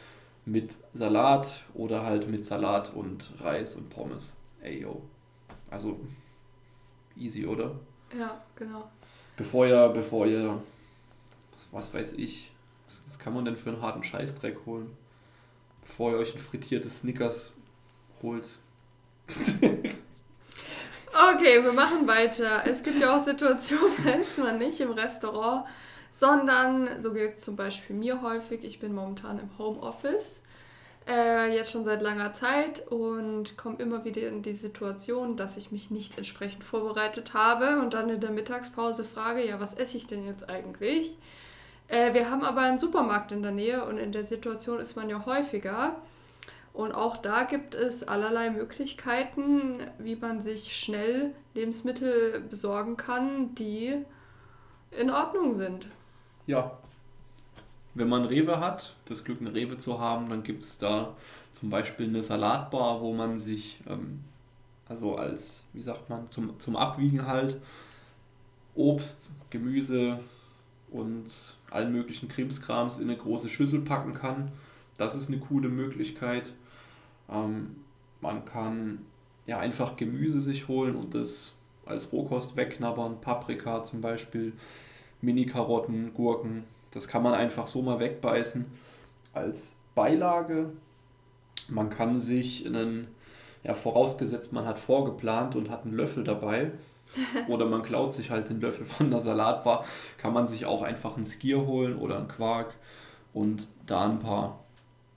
mit 0.45 0.77
Salat 0.93 1.63
oder 1.73 2.03
halt 2.03 2.29
mit 2.29 2.45
Salat 2.45 2.93
und 2.93 3.31
Reis 3.41 3.75
und 3.75 3.89
Pommes. 3.89 4.35
Ey, 4.61 4.81
yo. 4.81 5.01
Also, 5.69 5.99
easy, 7.17 7.45
oder? 7.45 7.71
Ja, 8.17 8.41
genau. 8.55 8.89
Bevor 9.35 9.67
ihr, 9.67 9.89
bevor 9.89 10.27
ihr, 10.27 10.61
was, 11.51 11.67
was 11.71 11.93
weiß 11.93 12.13
ich, 12.13 12.51
was, 12.87 13.03
was 13.05 13.19
kann 13.19 13.33
man 13.33 13.43
denn 13.43 13.57
für 13.57 13.71
einen 13.71 13.81
harten 13.81 14.03
Scheißdreck 14.03 14.65
holen? 14.65 14.95
Bevor 15.81 16.11
ihr 16.11 16.17
euch 16.17 16.33
ein 16.33 16.39
frittiertes 16.39 16.99
Snickers 16.99 17.53
holt. 18.21 18.55
Okay, 21.35 21.61
wir 21.63 21.73
machen 21.73 22.07
weiter. 22.07 22.63
Es 22.65 22.81
gibt 22.81 23.01
ja 23.01 23.15
auch 23.15 23.19
Situationen, 23.19 23.91
da 24.05 24.11
ist 24.11 24.37
man 24.37 24.57
nicht 24.57 24.79
im 24.79 24.91
Restaurant, 24.91 25.65
sondern, 26.09 27.01
so 27.01 27.11
geht 27.11 27.37
es 27.37 27.43
zum 27.43 27.57
Beispiel 27.57 27.93
mir 27.95 28.21
häufig, 28.21 28.63
ich 28.63 28.79
bin 28.79 28.95
momentan 28.95 29.39
im 29.39 29.49
Homeoffice, 29.57 30.41
äh, 31.07 31.53
jetzt 31.53 31.71
schon 31.71 31.83
seit 31.83 32.01
langer 32.01 32.33
Zeit 32.33 32.87
und 32.89 33.57
komme 33.57 33.77
immer 33.79 34.05
wieder 34.05 34.27
in 34.29 34.43
die 34.43 34.53
Situation, 34.53 35.35
dass 35.35 35.57
ich 35.57 35.71
mich 35.73 35.91
nicht 35.91 36.17
entsprechend 36.17 36.63
vorbereitet 36.63 37.33
habe 37.33 37.79
und 37.79 37.93
dann 37.93 38.09
in 38.09 38.21
der 38.21 38.31
Mittagspause 38.31 39.03
frage, 39.03 39.45
ja, 39.45 39.59
was 39.59 39.73
esse 39.73 39.97
ich 39.97 40.07
denn 40.07 40.25
jetzt 40.25 40.49
eigentlich? 40.49 41.17
Äh, 41.89 42.13
wir 42.13 42.31
haben 42.31 42.45
aber 42.45 42.61
einen 42.61 42.79
Supermarkt 42.79 43.33
in 43.33 43.41
der 43.41 43.51
Nähe 43.51 43.83
und 43.83 43.97
in 43.97 44.13
der 44.13 44.23
Situation 44.23 44.79
ist 44.79 44.95
man 44.95 45.09
ja 45.09 45.25
häufiger. 45.25 45.97
Und 46.75 46.91
auch 46.91 47.15
da 47.15 47.43
gibt 47.43 47.73
es 47.73 48.03
allerlei 48.03 48.49
Möglichkeiten, 48.49 49.79
wie 49.97 50.17
man 50.17 50.41
sich 50.41 50.75
schnell 50.75 51.33
Lebensmittel 51.53 52.41
besorgen 52.49 52.97
kann, 52.97 53.55
die 53.55 53.95
in 54.91 55.09
Ordnung 55.09 55.53
sind. 55.53 55.87
Ja. 56.47 56.77
Wenn 57.93 58.09
man 58.09 58.25
Rewe 58.25 58.59
hat, 58.59 58.93
das 59.05 59.23
Glück, 59.23 59.39
eine 59.39 59.53
Rewe 59.53 59.77
zu 59.77 60.01
haben, 60.01 60.27
dann 60.29 60.43
gibt 60.43 60.63
es 60.63 60.77
da 60.77 61.15
zum 61.53 61.69
Beispiel 61.69 62.09
eine 62.09 62.23
Salatbar, 62.23 62.99
wo 62.99 63.13
man 63.13 63.39
sich, 63.39 63.79
ähm, 63.87 64.19
also 64.89 65.15
als, 65.15 65.61
wie 65.71 65.81
sagt 65.81 66.09
man, 66.09 66.29
zum, 66.29 66.59
zum 66.59 66.75
Abwiegen 66.75 67.25
halt, 67.25 67.61
Obst, 68.75 69.31
Gemüse 69.49 70.19
und 70.91 71.31
allen 71.71 71.93
möglichen 71.93 72.27
Krimskrams 72.27 72.97
in 72.97 73.09
eine 73.09 73.17
große 73.17 73.47
Schüssel 73.47 73.79
packen 73.79 74.11
kann. 74.11 74.51
Das 74.97 75.15
ist 75.15 75.29
eine 75.29 75.39
coole 75.39 75.69
Möglichkeit. 75.69 76.51
Ähm, 77.29 77.77
man 78.21 78.45
kann 78.45 78.99
ja 79.45 79.59
einfach 79.59 79.95
Gemüse 79.95 80.41
sich 80.41 80.67
holen 80.67 80.95
und 80.95 81.13
das 81.13 81.53
als 81.85 82.11
Rohkost 82.11 82.55
wegknabbern. 82.55 83.21
Paprika 83.21 83.83
zum 83.83 84.01
Beispiel, 84.01 84.53
Mini-Karotten, 85.21 86.13
Gurken. 86.13 86.63
Das 86.91 87.07
kann 87.07 87.23
man 87.23 87.33
einfach 87.33 87.67
so 87.67 87.81
mal 87.81 87.99
wegbeißen 87.99 88.65
als 89.33 89.73
Beilage. 89.93 90.71
Man 91.67 91.89
kann 91.89 92.19
sich 92.19 92.65
einen, 92.65 93.07
ja 93.63 93.73
vorausgesetzt 93.73 94.53
man 94.53 94.65
hat 94.65 94.79
vorgeplant 94.79 95.55
und 95.55 95.69
hat 95.69 95.83
einen 95.83 95.95
Löffel 95.95 96.23
dabei, 96.23 96.71
oder 97.47 97.65
man 97.65 97.83
klaut 97.83 98.13
sich 98.13 98.29
halt 98.31 98.49
den 98.49 98.61
Löffel 98.61 98.85
von 98.85 99.11
der 99.11 99.21
Salatbar, 99.21 99.85
kann 100.17 100.33
man 100.33 100.47
sich 100.47 100.65
auch 100.65 100.81
einfach 100.81 101.17
ein 101.17 101.25
Skier 101.25 101.65
holen 101.65 101.95
oder 101.97 102.17
einen 102.17 102.27
Quark 102.27 102.75
und 103.33 103.67
da 103.85 104.05
ein 104.05 104.19
paar 104.19 104.63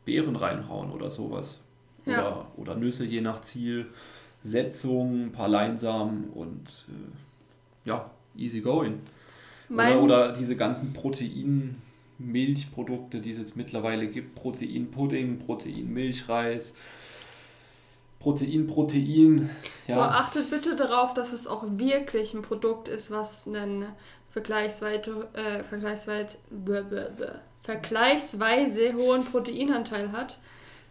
Beeren 0.05 0.37
reinhauen 0.37 0.91
oder 0.91 1.11
sowas. 1.11 1.61
Ja. 2.09 2.27
Oder, 2.27 2.47
oder 2.57 2.75
Nüsse 2.75 3.05
je 3.05 3.21
nach 3.21 3.43
Ziel, 3.43 3.87
Setzung, 4.43 5.27
ein 5.27 5.33
paar 5.33 5.49
Leinsamen 5.49 6.31
und 6.31 6.87
äh, 6.89 7.89
ja, 7.89 8.11
easy 8.37 8.61
going. 8.61 9.01
Oder, 9.71 10.01
oder 10.01 10.33
diese 10.33 10.57
ganzen 10.57 10.95
Protein-Milchprodukte, 10.95 13.21
die 13.21 13.33
es 13.33 13.39
jetzt 13.39 13.57
mittlerweile 13.57 14.07
gibt. 14.07 14.35
Protein-Pudding, 14.35 15.41
Protein-Milchreis, 15.41 16.73
Protein, 18.19 18.67
Protein. 18.67 19.51
Ja. 19.87 19.97
Aber 19.97 20.15
achtet 20.17 20.49
bitte 20.51 20.75
darauf, 20.75 21.13
dass 21.15 21.33
es 21.33 21.47
auch 21.47 21.65
wirklich 21.69 22.35
ein 22.35 22.43
Produkt 22.43 22.89
ist, 22.89 23.11
was 23.11 23.47
einen 23.47 23.85
vergleichsweise, 24.31 25.29
äh, 25.35 25.63
vergleichsweise, 25.63 26.39
vergleichsweise 27.63 28.95
hohen 28.95 29.25
Proteinanteil 29.25 30.11
hat. 30.13 30.39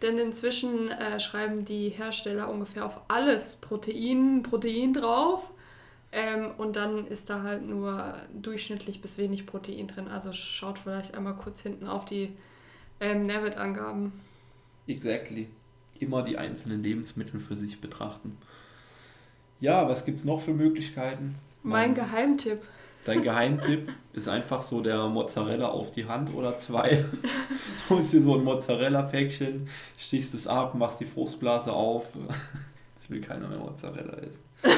Denn 0.02 0.18
inzwischen 0.18 0.90
äh, 0.90 1.18
schreiben 1.18 1.64
die 1.64 1.88
Hersteller 1.88 2.48
ungefähr 2.48 2.86
auf 2.86 3.00
alles 3.08 3.56
Protein, 3.56 4.42
Protein 4.42 4.92
drauf. 4.92 5.50
Ähm, 6.12 6.52
und 6.56 6.76
dann 6.76 7.06
ist 7.06 7.28
da 7.28 7.42
halt 7.42 7.66
nur 7.66 8.14
durchschnittlich 8.32 9.02
bis 9.02 9.18
wenig 9.18 9.44
Protein 9.44 9.88
drin. 9.88 10.08
Also 10.08 10.32
schaut 10.32 10.78
vielleicht 10.78 11.14
einmal 11.14 11.34
kurz 11.34 11.60
hinten 11.60 11.86
auf 11.86 12.04
die 12.04 12.32
ähm, 13.00 13.26
Nährwertangaben. 13.26 14.12
Exactly. 14.86 15.48
Immer 15.98 16.22
die 16.22 16.38
einzelnen 16.38 16.82
Lebensmittel 16.82 17.40
für 17.40 17.56
sich 17.56 17.80
betrachten. 17.80 18.38
Ja, 19.60 19.88
was 19.88 20.04
gibt 20.04 20.18
es 20.18 20.24
noch 20.24 20.40
für 20.40 20.54
Möglichkeiten? 20.54 21.34
Mein 21.64 21.94
Geheimtipp. 21.94 22.62
Dein 23.08 23.22
Geheimtipp 23.22 23.90
ist 24.12 24.28
einfach 24.28 24.60
so 24.60 24.82
der 24.82 25.06
Mozzarella 25.06 25.68
auf 25.68 25.90
die 25.92 26.04
Hand 26.04 26.34
oder 26.34 26.58
zwei. 26.58 27.06
Du 27.88 27.94
holst 27.94 28.12
dir 28.12 28.20
so 28.20 28.34
ein 28.34 28.44
Mozzarella-Päckchen, 28.44 29.66
stichst 29.96 30.34
es 30.34 30.46
ab, 30.46 30.74
machst 30.74 31.00
die 31.00 31.06
Fruchtblase 31.06 31.72
auf. 31.72 32.10
Jetzt 32.94 33.08
will 33.08 33.22
keiner 33.22 33.48
mehr 33.48 33.56
Mozzarella 33.56 34.12
essen. 34.18 34.42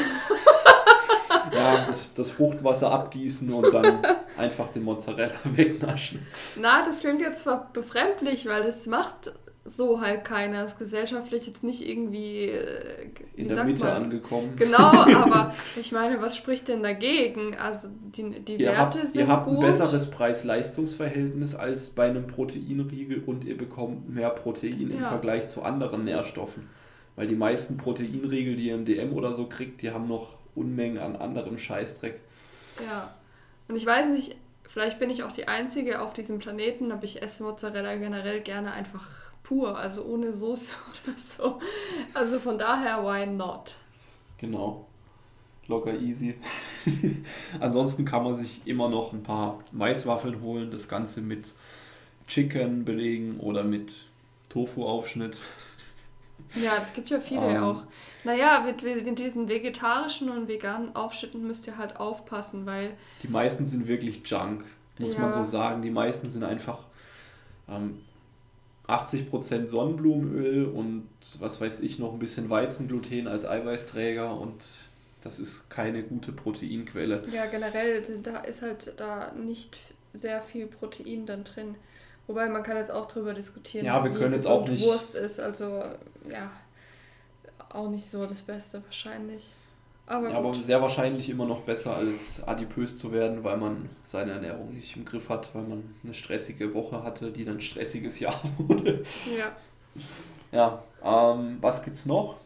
ja, 1.53 1.85
das, 1.85 2.15
das 2.15 2.31
Fruchtwasser 2.31 2.93
abgießen 2.93 3.53
und 3.53 3.75
dann 3.75 4.07
einfach 4.37 4.69
den 4.69 4.85
Mozzarella 4.85 5.35
wegnaschen. 5.43 6.25
Na, 6.55 6.85
das 6.85 7.01
klingt 7.01 7.21
jetzt 7.21 7.45
befremdlich, 7.73 8.47
weil 8.47 8.63
es 8.63 8.87
macht 8.87 9.33
so 9.65 10.01
halt 10.01 10.25
keiner. 10.25 10.65
Ist 10.65 10.79
gesellschaftlich 10.79 11.47
jetzt 11.47 11.63
nicht 11.63 11.87
irgendwie 11.87 12.47
äh, 12.47 13.11
in 13.37 13.49
der 13.49 13.65
Mitte 13.65 13.85
man? 13.85 14.05
angekommen. 14.05 14.55
Genau, 14.57 14.79
aber 14.79 15.55
ich 15.81 15.93
meine, 15.93 16.21
was 16.21 16.37
spricht 16.37 16.69
denn 16.69 16.83
dagegen? 16.83 17.57
Also 17.57 17.89
die, 18.17 18.41
die 18.41 18.55
ihr 18.55 18.69
Werte 18.69 18.79
habt, 18.79 18.95
sind 18.95 19.23
Ihr 19.23 19.29
habt 19.29 19.47
gut. 19.47 19.59
ein 19.59 19.61
besseres 19.61 20.11
Preis-Leistungs-Verhältnis 20.11 21.55
als 21.55 21.91
bei 21.91 22.09
einem 22.09 22.27
Proteinriegel 22.27 23.23
und 23.27 23.45
ihr 23.45 23.57
bekommt 23.57 24.09
mehr 24.09 24.31
Protein 24.31 24.91
ja. 24.91 24.97
im 24.97 25.05
Vergleich 25.05 25.49
zu 25.49 25.63
anderen 25.63 26.05
Nährstoffen. 26.05 26.69
Weil 27.17 27.27
die 27.27 27.37
meisten 27.37 27.77
Proteinriegel, 27.77 28.57
die 28.57 28.69
ihr 28.69 28.75
im 28.75 28.85
DM 28.85 29.13
oder 29.13 29.35
so 29.35 29.47
kriegt, 29.47 29.83
die 29.83 29.91
haben 29.91 30.09
noch 30.09 30.35
Unmengen 30.55 30.99
an 30.99 31.17
anderem 31.17 31.59
Scheißdreck. 31.59 32.21
Ja. 32.85 33.15
Und 33.69 33.77
ich 33.77 33.85
weiß 33.85 34.09
nicht, 34.11 34.37
vielleicht 34.65 34.99
bin 34.99 35.11
ich 35.11 35.23
auch 35.23 35.33
die 35.33 35.47
Einzige 35.49 36.01
auf 36.01 36.13
diesem 36.13 36.39
Planeten, 36.39 36.91
aber 36.93 37.05
ich 37.05 37.23
esse 37.23 37.43
Mozzarella 37.43 37.97
generell 37.97 38.41
gerne 38.41 38.73
einfach 38.73 39.30
pur, 39.51 39.77
also 39.77 40.05
ohne 40.05 40.33
Soße 40.33 40.73
oder 41.05 41.19
so. 41.19 41.59
Also 42.15 42.39
von 42.39 42.57
daher, 42.57 43.03
why 43.03 43.27
not? 43.27 43.75
Genau. 44.39 44.87
Locker 45.67 45.99
easy. 45.99 46.35
Ansonsten 47.61 48.05
kann 48.05 48.25
man 48.25 48.35
sich 48.35 48.63
immer 48.67 48.89
noch 48.89 49.13
ein 49.13 49.23
paar 49.23 49.63
Maiswaffeln 49.73 50.41
holen, 50.41 50.71
das 50.71 50.89
Ganze 50.89 51.21
mit 51.21 51.49
Chicken 52.29 52.85
belegen 52.85 53.39
oder 53.41 53.65
mit 53.65 54.05
Tofu-Aufschnitt. 54.49 55.39
Ja, 56.55 56.79
es 56.83 56.95
gibt 56.95 57.11
ja 57.11 57.21
viele 57.21 57.43
ähm, 57.43 57.63
auch. 57.63 57.83
Naja, 58.25 58.61
mit, 58.61 58.83
mit 58.83 59.19
diesen 59.19 59.49
vegetarischen 59.49 60.31
und 60.31 60.49
veganen 60.49 60.97
Aufschnitten 60.97 61.47
müsst 61.47 61.67
ihr 61.67 61.77
halt 61.77 62.01
aufpassen, 62.01 62.65
weil. 62.65 62.97
Die 63.23 63.29
meisten 63.29 63.67
sind 63.67 63.87
wirklich 63.87 64.23
Junk, 64.25 64.65
muss 64.99 65.15
ja. 65.15 65.21
man 65.21 65.33
so 65.35 65.45
sagen. 65.45 65.83
Die 65.83 65.91
meisten 65.91 66.31
sind 66.31 66.43
einfach 66.43 66.79
ähm, 67.69 68.01
80% 68.91 69.69
Sonnenblumenöl 69.69 70.67
und 70.67 71.09
was 71.39 71.61
weiß 71.61 71.81
ich 71.81 71.99
noch 71.99 72.13
ein 72.13 72.19
bisschen 72.19 72.51
Weizengluten 72.51 73.29
als 73.29 73.45
Eiweißträger 73.47 74.39
und 74.39 74.65
das 75.23 75.39
ist 75.39 75.69
keine 75.71 76.03
gute 76.03 76.33
Proteinquelle. 76.33 77.23
Ja, 77.31 77.47
generell, 77.47 78.03
da 78.23 78.39
ist 78.39 78.63
halt 78.63 78.95
da 78.97 79.33
nicht 79.33 79.79
sehr 80.13 80.41
viel 80.41 80.67
Protein 80.67 81.27
dann 81.27 81.45
drin. 81.45 81.75
Wobei 82.27 82.49
man 82.49 82.63
kann 82.63 82.77
jetzt 82.77 82.91
auch 82.91 83.07
drüber 83.07 83.35
diskutieren, 83.35 83.85
ja, 83.85 84.03
wir 84.05 84.13
können 84.13 84.35
jetzt 84.35 84.47
auch 84.47 84.67
nicht 84.67 84.85
Wurst 84.85 85.15
ist. 85.15 85.41
Also 85.41 85.83
ja, 86.31 86.51
auch 87.71 87.91
nicht 87.91 88.09
so 88.09 88.23
das 88.25 88.41
Beste 88.41 88.83
wahrscheinlich. 88.85 89.49
Aber, 90.07 90.29
ja, 90.29 90.37
aber 90.37 90.53
sehr 90.55 90.83
wahrscheinlich 90.83 91.31
immer 91.31 91.47
noch 91.47 91.61
besser 91.61 91.97
als 91.97 92.43
adipös 92.43 92.99
zu 92.99 93.13
werden, 93.13 93.45
weil 93.45 93.57
man 93.57 93.89
seine 94.05 94.33
Ernährung 94.33 94.75
nicht 94.75 94.97
im 94.97 95.05
Griff 95.05 95.29
hat, 95.29 95.55
weil 95.55 95.63
man 95.63 95.95
eine 96.03 96.15
stressige 96.15 96.75
Woche 96.75 97.05
hatte, 97.05 97.31
die 97.31 97.45
dann 97.45 97.59
ein 97.59 97.61
stressiges 97.61 98.19
Jahr 98.21 98.41
wurde. 98.59 99.05
Ja. 99.37 99.53
Ja, 100.53 100.83
ähm, 101.05 101.59
was 101.61 101.83
gibt's 101.85 102.07
noch? 102.07 102.37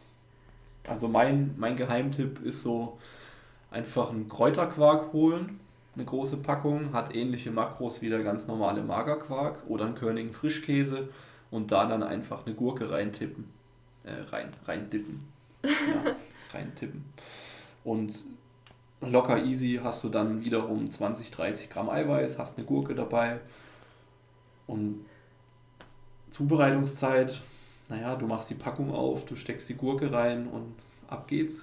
Also 0.87 1.07
mein, 1.07 1.55
mein 1.57 1.75
Geheimtipp 1.75 2.43
ist 2.43 2.61
so 2.61 2.99
einfach 3.71 4.11
einen 4.11 4.29
Kräuterquark 4.29 5.11
holen, 5.11 5.59
eine 5.95 6.05
große 6.05 6.37
Packung, 6.37 6.93
hat 6.93 7.15
ähnliche 7.15 7.51
Makros 7.51 8.01
wie 8.01 8.09
der 8.09 8.23
ganz 8.23 8.47
normale 8.47 8.83
Magerquark 8.83 9.59
oder 9.67 9.85
einen 9.85 9.95
Körnigen 9.95 10.33
Frischkäse 10.33 11.09
und 11.51 11.71
da 11.71 11.85
dann 11.85 12.03
einfach 12.03 12.45
eine 12.45 12.53
Gurke 12.53 12.91
reintippen. 12.91 13.49
Äh, 14.03 14.29
rein, 14.31 14.49
reindippen. 14.65 15.27
Ja, 15.63 16.15
reintippen. 16.53 17.05
Und 17.83 18.25
locker 19.01 19.43
easy 19.43 19.79
hast 19.83 20.03
du 20.03 20.09
dann 20.09 20.43
wiederum 20.43 20.89
20, 20.89 21.31
30 21.31 21.69
Gramm 21.69 21.89
Eiweiß, 21.89 22.37
hast 22.37 22.57
eine 22.57 22.65
Gurke 22.65 22.95
dabei. 22.95 23.39
Und 24.67 25.05
Zubereitungszeit, 26.29 27.41
naja, 27.87 28.15
du 28.15 28.25
machst 28.25 28.49
die 28.49 28.55
Packung 28.55 28.93
auf, 28.93 29.25
du 29.25 29.35
steckst 29.35 29.69
die 29.69 29.75
Gurke 29.75 30.11
rein 30.11 30.47
und 30.47 30.75
ab 31.07 31.27
geht's. 31.27 31.61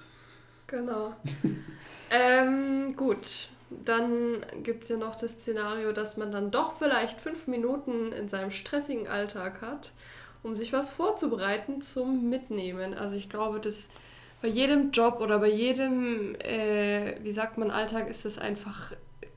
Genau. 0.67 1.13
ähm, 2.09 2.95
gut, 2.95 3.49
dann 3.69 4.45
gibt 4.63 4.83
es 4.83 4.89
ja 4.89 4.97
noch 4.97 5.15
das 5.15 5.33
Szenario, 5.33 5.91
dass 5.91 6.17
man 6.17 6.31
dann 6.31 6.51
doch 6.51 6.73
vielleicht 6.73 7.19
fünf 7.19 7.47
Minuten 7.47 8.11
in 8.11 8.29
seinem 8.29 8.51
stressigen 8.51 9.07
Alltag 9.07 9.61
hat, 9.61 9.91
um 10.41 10.55
sich 10.55 10.73
was 10.73 10.89
vorzubereiten 10.89 11.81
zum 11.81 12.29
Mitnehmen. 12.29 12.93
Also 12.93 13.15
ich 13.15 13.29
glaube, 13.29 13.59
das 13.59 13.89
bei 14.43 14.49
jedem 14.49 14.91
Job 14.91 15.21
oder 15.21 15.39
bei 15.39 15.49
jedem, 15.49 16.35
äh, 16.35 17.15
wie 17.23 17.31
sagt 17.31 17.57
man, 17.57 17.71
Alltag 17.71 18.09
ist 18.09 18.25
es 18.25 18.37
einfach, 18.37 18.91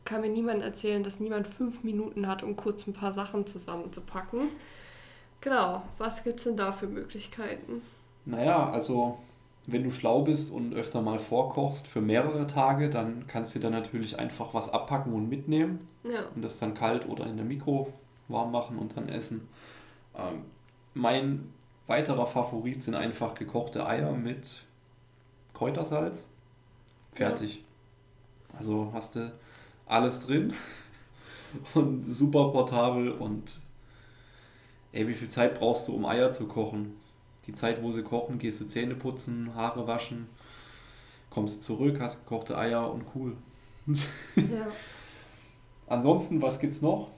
kann 0.04 0.20
mir 0.20 0.28
niemand 0.28 0.64
erzählen, 0.64 1.04
dass 1.04 1.20
niemand 1.20 1.46
fünf 1.46 1.84
Minuten 1.84 2.26
hat, 2.26 2.42
um 2.42 2.56
kurz 2.56 2.88
ein 2.88 2.92
paar 2.92 3.12
Sachen 3.12 3.46
zusammenzupacken. 3.46 4.40
Genau, 5.40 5.84
was 5.98 6.24
gibt 6.24 6.38
es 6.38 6.44
denn 6.44 6.56
da 6.56 6.72
für 6.72 6.88
Möglichkeiten? 6.88 7.82
Naja, 8.24 8.68
also 8.68 9.18
wenn 9.68 9.84
du 9.84 9.92
schlau 9.92 10.22
bist 10.22 10.50
und 10.50 10.74
öfter 10.74 11.00
mal 11.02 11.20
vorkochst 11.20 11.86
für 11.86 12.00
mehrere 12.00 12.48
Tage, 12.48 12.90
dann 12.90 13.28
kannst 13.28 13.54
du 13.54 13.60
dir 13.60 13.70
natürlich 13.70 14.18
einfach 14.18 14.54
was 14.54 14.70
abpacken 14.70 15.12
und 15.12 15.28
mitnehmen. 15.28 15.86
Ja. 16.02 16.24
Und 16.34 16.44
das 16.44 16.58
dann 16.58 16.74
kalt 16.74 17.08
oder 17.08 17.26
in 17.26 17.36
der 17.36 17.46
Mikro 17.46 17.92
warm 18.26 18.50
machen 18.50 18.76
und 18.76 18.96
dann 18.96 19.08
essen. 19.08 19.46
Ähm, 20.18 20.42
mein 20.94 21.52
weiterer 21.86 22.26
Favorit 22.26 22.82
sind 22.82 22.96
einfach 22.96 23.36
gekochte 23.36 23.86
Eier 23.86 24.10
mit 24.10 24.65
Kräutersalz. 25.56 26.22
Fertig. 27.12 27.56
Ja. 27.56 28.58
Also 28.58 28.90
hast 28.92 29.16
du 29.16 29.32
alles 29.86 30.26
drin 30.26 30.52
und 31.74 32.12
super 32.12 32.50
portabel 32.50 33.10
und 33.10 33.58
ey, 34.92 35.08
wie 35.08 35.14
viel 35.14 35.28
Zeit 35.28 35.58
brauchst 35.58 35.88
du, 35.88 35.94
um 35.94 36.04
Eier 36.04 36.30
zu 36.30 36.46
kochen? 36.46 37.00
Die 37.46 37.54
Zeit, 37.54 37.82
wo 37.82 37.90
sie 37.90 38.02
kochen, 38.02 38.38
gehst 38.38 38.60
du 38.60 38.66
Zähne 38.66 38.96
putzen, 38.96 39.54
Haare 39.54 39.86
waschen, 39.86 40.26
kommst 41.30 41.56
du 41.56 41.60
zurück, 41.60 42.00
hast 42.00 42.18
gekochte 42.18 42.58
Eier 42.58 42.92
und 42.92 43.04
cool. 43.14 43.34
ja. 44.36 44.66
Ansonsten, 45.86 46.42
was 46.42 46.58
gibt's 46.58 46.82
noch? 46.82 47.08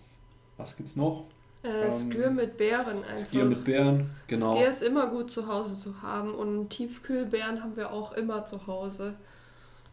Was 0.57 0.77
gibt's 0.77 0.95
noch? 0.95 1.25
Äh, 1.63 1.91
Skür 1.91 2.27
ähm, 2.27 2.37
mit 2.37 2.57
Beeren 2.57 3.03
einfach. 3.05 3.27
Skür 3.27 3.45
mit 3.45 3.65
Beeren, 3.65 4.11
genau. 4.29 4.55
Skür 4.55 4.69
ist 4.69 4.83
immer 4.83 5.09
gut 5.09 5.31
zu 5.31 5.49
Hause 5.49 5.79
zu 5.79 6.03
haben 6.03 6.33
und 6.35 6.71
Tiefkühlbeeren 6.71 7.63
haben 7.63 7.77
wir 7.77 7.93
auch 7.93 8.13
immer 8.13 8.45
zu 8.45 8.67
Hause. 8.67 9.17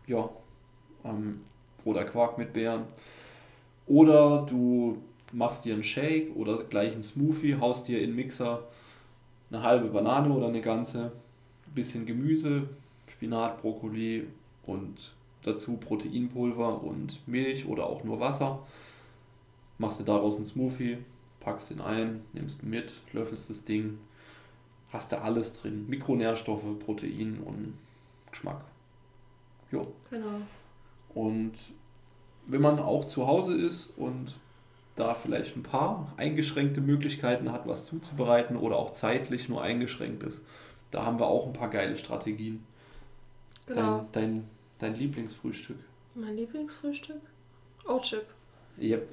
Ja. 0.06 0.30
Ähm, 1.04 1.42
oder 1.84 2.06
Quark 2.06 2.38
mit 2.38 2.54
Beeren. 2.54 2.84
Oder 3.88 4.46
du 4.48 5.02
machst 5.32 5.66
dir 5.66 5.74
einen 5.74 5.84
Shake 5.84 6.36
oder 6.36 6.64
gleich 6.64 6.94
einen 6.94 7.04
Smoothie, 7.04 7.58
haust 7.60 7.88
dir 7.88 8.00
in 8.02 8.12
den 8.12 8.16
Mixer 8.16 8.64
eine 9.52 9.64
halbe 9.64 9.88
Banane 9.90 10.34
oder 10.34 10.48
eine 10.48 10.62
ganze, 10.62 11.12
bisschen 11.74 12.06
Gemüse, 12.06 12.68
Spinat, 13.08 13.62
Brokkoli 13.62 14.28
und 14.66 15.12
dazu 15.44 15.78
Proteinpulver 15.78 16.84
und 16.84 17.28
Milch 17.28 17.68
oder 17.68 17.86
auch 17.86 18.04
nur 18.04 18.20
Wasser. 18.20 18.60
Machst 19.78 20.00
du 20.00 20.04
daraus 20.04 20.38
einen 20.38 20.46
Smoothie, 20.46 20.98
packst 21.46 21.70
ihn 21.70 21.80
ein, 21.80 22.26
nimmst 22.34 22.64
ihn 22.64 22.72
mit, 22.72 22.96
löffelst 23.14 23.52
das 23.52 23.64
Ding, 23.64 24.00
hast 24.92 25.12
du 25.12 25.22
alles 25.22 25.54
drin. 25.54 25.88
Mikronährstoffe, 25.88 26.80
Protein 26.80 27.40
und 27.40 27.78
Geschmack. 28.32 28.66
Jo. 29.72 29.94
Genau. 30.10 30.42
Und 31.14 31.54
wenn 32.48 32.62
man 32.62 32.80
auch 32.80 33.06
zu 33.06 33.28
Hause 33.28 33.56
ist 33.56 33.94
und 33.96 34.38
da 34.96 35.14
vielleicht 35.14 35.56
ein 35.56 35.64
paar 35.64 36.14
eingeschränkte 36.18 36.82
Möglichkeiten 36.82 37.52
hat, 37.52 37.68
was 37.68 37.86
zuzubereiten 37.86 38.58
oder 38.58 38.78
auch 38.78 38.92
zeitlich 38.92 39.48
nur 39.48 39.62
eingeschränkt 39.62 40.24
ist, 40.24 40.42
da 40.90 41.06
haben 41.06 41.20
wir 41.20 41.28
auch 41.28 41.46
ein 41.46 41.54
paar 41.54 41.70
geile 41.70 41.96
Strategien. 41.96 42.66
Genau. 43.68 44.08
Dein, 44.12 44.32
dein, 44.32 44.50
dein 44.80 44.96
Lieblingsfrühstück. 44.96 45.78
Mein 46.16 46.36
Lieblingsfrühstück? 46.38 47.22
O-Chip. 47.88 48.26
Yep. 48.80 49.08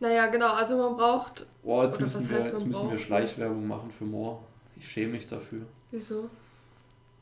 Naja, 0.00 0.28
genau, 0.28 0.52
also 0.52 0.76
man 0.76 0.96
braucht. 0.96 1.46
Boah, 1.68 1.84
jetzt 1.84 1.96
Oder 1.96 2.04
müssen, 2.04 2.30
wir, 2.30 2.36
heißt, 2.38 2.46
jetzt 2.46 2.66
müssen 2.66 2.90
wir? 2.90 2.96
Schleichwerbung 2.96 3.66
machen 3.66 3.90
für 3.90 4.04
Moor. 4.04 4.42
Ich 4.74 4.88
schäme 4.88 5.12
mich 5.12 5.26
dafür. 5.26 5.66
Wieso? 5.90 6.30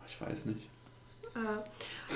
Ich 0.06 0.20
weiß 0.20 0.46
nicht. 0.46 0.68
Ah. 1.34 1.64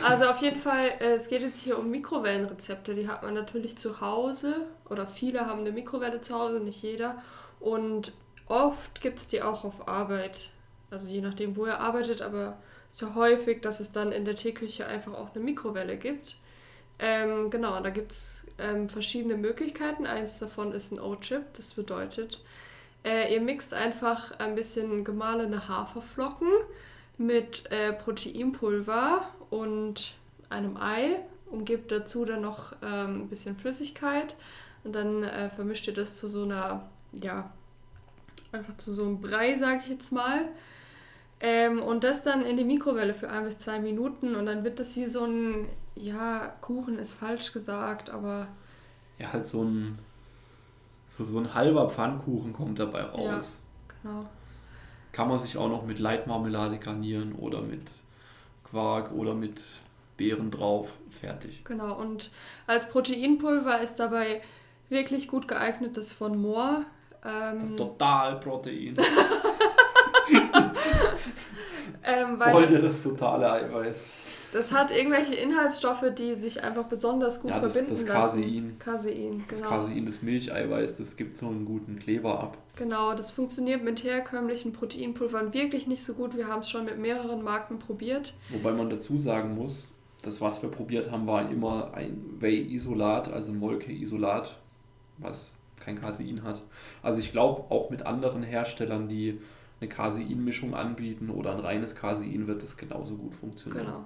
Also 0.05 0.27
auf 0.27 0.41
jeden 0.41 0.61
Fall, 0.61 0.91
äh, 1.01 1.15
es 1.15 1.27
geht 1.27 1.43
jetzt 1.43 1.61
hier 1.61 1.77
um 1.77 1.91
Mikrowellenrezepte. 1.91 2.95
Die 2.95 3.09
hat 3.09 3.25
man 3.25 3.35
natürlich 3.35 3.77
zu 3.79 4.01
Hause 4.01 4.69
oder 4.89 5.09
viele 5.09 5.47
haben 5.47 5.63
eine 5.63 5.73
Mikrowelle 5.73 6.21
zu 6.21 6.39
Hause, 6.39 6.61
nicht 6.61 6.81
jeder. 6.85 7.21
Und 7.59 8.13
oft 8.47 9.01
gibt 9.01 9.19
es 9.19 9.27
die 9.27 9.43
auch 9.43 9.65
auf 9.65 9.89
Arbeit. 9.89 10.51
Also 10.93 11.09
je 11.09 11.23
nachdem, 11.23 11.57
wo 11.57 11.67
ihr 11.67 11.81
arbeitet, 11.81 12.23
aber 12.23 12.59
es 12.89 12.95
ist 12.95 13.01
ja 13.01 13.17
häufig, 13.17 13.61
dass 13.61 13.81
es 13.81 13.91
dann 13.91 14.13
in 14.13 14.25
der 14.25 14.37
Teeküche 14.37 14.87
einfach 14.87 15.15
auch 15.15 15.35
eine 15.35 15.43
Mikrowelle 15.43 15.97
gibt. 15.97 16.37
Ähm, 17.01 17.51
genau, 17.51 17.81
da 17.81 17.91
gibt 17.91 18.13
es 18.13 18.45
ähm, 18.59 18.89
verschiedene 18.89 19.37
Möglichkeiten. 19.37 20.07
Eins 20.07 20.39
davon 20.39 20.73
ist 20.73 20.93
ein 20.93 21.01
O-Chip. 21.01 21.43
Das 21.55 21.73
bedeutet, 21.73 22.43
äh, 23.05 23.33
ihr 23.33 23.41
mixt 23.41 23.73
einfach 23.73 24.39
ein 24.39 24.55
bisschen 24.55 25.03
gemahlene 25.03 25.67
Haferflocken 25.67 26.49
mit 27.17 27.71
äh, 27.71 27.95
Proteinpulver 27.95 29.29
und 29.49 30.15
einem 30.51 30.77
Ei 30.77 31.17
und 31.51 31.65
gebt 31.65 31.91
dazu 31.91 32.25
dann 32.25 32.43
noch 32.43 32.73
ähm, 32.83 33.23
ein 33.23 33.29
bisschen 33.29 33.57
Flüssigkeit 33.57 34.37
und 34.85 34.95
dann 34.95 35.23
äh, 35.23 35.49
vermischt 35.51 35.87
ihr 35.87 35.95
das 35.95 36.17
zu 36.17 36.29
so 36.29 36.43
einer, 36.43 36.89
ja, 37.13 37.51
einfach 38.53 38.77
zu 38.77 38.93
so 38.93 39.05
einem 39.05 39.21
Brei, 39.21 39.57
sage 39.57 39.81
ich 39.85 39.91
jetzt 39.91 40.13
mal. 40.13 40.47
Ähm, 41.41 41.83
und 41.83 42.05
das 42.05 42.23
dann 42.23 42.45
in 42.45 42.57
die 42.57 42.65
Mikrowelle 42.65 43.15
für 43.15 43.31
ein 43.31 43.45
bis 43.45 43.59
zwei 43.59 43.79
Minuten 43.79 44.35
und 44.35 44.47
dann 44.47 44.63
wird 44.63 44.79
das 44.79 44.95
wie 44.97 45.07
so 45.07 45.25
ein, 45.25 45.69
ja, 45.97 46.53
Kuchen 46.61 46.99
ist 46.99 47.13
falsch 47.15 47.53
gesagt, 47.53 48.11
aber 48.11 48.49
Ja, 49.19 49.33
halt 49.33 49.47
so 49.47 49.63
ein, 49.63 49.99
so, 51.09 51.25
so 51.25 51.39
ein 51.39 51.55
halber 51.55 51.89
Pfannkuchen 51.91 52.53
kommt 52.53 52.79
dabei 52.79 53.03
raus. 53.03 53.57
genau. 54.03 54.27
Kann 55.13 55.29
man 55.29 55.39
sich 55.41 55.57
auch 55.57 55.69
noch 55.69 55.85
mit 55.85 55.99
Leitmarmelade 55.99 56.79
garnieren 56.79 57.35
oder 57.35 57.61
mit 57.63 57.91
Quark 58.65 59.11
oder 59.13 59.35
mit 59.35 59.61
Beeren 60.17 60.51
drauf. 60.53 60.93
Fertig. 61.21 61.65
Genau, 61.65 61.95
und 61.99 62.31
als 62.69 62.89
Proteinpulver 62.89 63.81
ist 63.81 63.97
dabei 63.97 64.41
wirklich 64.89 65.27
gut 65.27 65.49
geeignet 65.49 65.97
das 65.97 66.13
von 66.13 66.41
Moor. 66.41 66.85
Das 67.23 67.33
Ähm, 67.71 67.77
total 67.77 68.39
Protein. 68.41 68.97
ähm, 72.05 72.39
Wollt 72.39 72.71
ihr 72.71 72.79
das 72.81 73.03
totale 73.03 73.51
Eiweiß? 73.51 74.07
Das 74.53 74.73
hat 74.73 74.91
irgendwelche 74.91 75.35
Inhaltsstoffe, 75.35 76.05
die 76.19 76.35
sich 76.35 76.63
einfach 76.63 76.85
besonders 76.85 77.41
gut 77.41 77.51
Ja, 77.51 77.61
das- 77.61 77.73
verbinden 77.73 77.95
das 78.07 78.07
lassen. 78.09 78.41
Casein. 78.43 78.77
Casein, 78.79 79.45
Das 79.49 79.59
genau. 79.59 79.71
Casein, 79.71 80.07
das 80.07 80.23
Milcheiweiß, 80.23 80.97
das 80.97 81.17
gibt 81.17 81.37
so 81.37 81.47
einen 81.47 81.65
guten 81.65 81.99
Kleber 81.99 82.41
ab. 82.41 82.59
Genau, 82.77 83.15
das 83.15 83.31
funktioniert 83.31 83.83
mit 83.85 84.03
herkömmlichen 84.05 84.73
Proteinpulvern 84.73 85.53
wirklich 85.55 85.87
nicht 85.87 86.05
so 86.05 86.15
gut. 86.15 86.37
Wir 86.37 86.49
haben 86.49 86.61
es 86.61 86.71
schon 86.71 86.85
mit 86.85 86.99
mehreren 86.99 87.43
Marken 87.43 87.79
probiert. 87.79 88.35
Wobei 88.51 88.73
man 88.73 88.91
dazu 88.91 89.19
sagen 89.19 89.55
muss, 89.55 89.93
das, 90.23 90.41
was 90.41 90.63
wir 90.63 90.71
probiert 90.71 91.11
haben, 91.11 91.27
war 91.27 91.51
immer 91.51 91.95
ein 91.95 92.37
Whey-Isolat, 92.41 93.33
also 93.33 93.53
Molke-Isolat, 93.53 94.59
was 95.19 95.53
kein 95.79 95.99
Casein 96.01 96.43
hat. 96.43 96.61
Also 97.03 97.21
ich 97.21 97.33
glaube, 97.33 97.71
auch 97.71 97.89
mit 97.91 98.05
anderen 98.05 98.43
Herstellern, 98.43 99.09
die 99.09 99.41
eine 99.81 99.89
Casein-Mischung 99.89 100.75
anbieten 100.75 101.31
oder 101.31 101.53
ein 101.53 101.61
reines 101.61 101.95
Casein, 101.95 102.47
wird 102.47 102.63
das 102.63 102.77
genauso 102.77 103.15
gut 103.15 103.35
funktionieren. 103.35 103.87
Genau. 103.87 104.05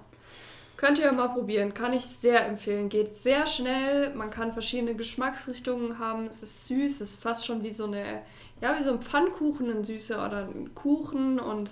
Könnt 0.77 0.99
ihr 0.99 1.11
mal 1.13 1.29
probieren, 1.29 1.73
kann 1.73 1.93
ich 1.93 2.05
sehr 2.05 2.45
empfehlen. 2.45 2.89
Geht 2.89 3.15
sehr 3.15 3.47
schnell, 3.47 4.13
man 4.13 4.29
kann 4.29 4.51
verschiedene 4.51 4.95
Geschmacksrichtungen 4.95 5.99
haben. 5.99 6.27
Es 6.27 6.43
ist 6.43 6.67
süß, 6.67 7.01
es 7.01 7.09
ist 7.11 7.15
fast 7.15 7.45
schon 7.45 7.63
wie 7.63 7.71
so 7.71 7.85
eine, 7.85 8.21
ja, 8.61 8.77
wie 8.77 8.83
so 8.83 8.91
ein 8.91 9.01
Pfannkuchen, 9.01 9.69
ein 9.71 9.83
süßer 9.83 10.25
oder 10.25 10.47
ein 10.47 10.75
Kuchen 10.75 11.39
und 11.39 11.71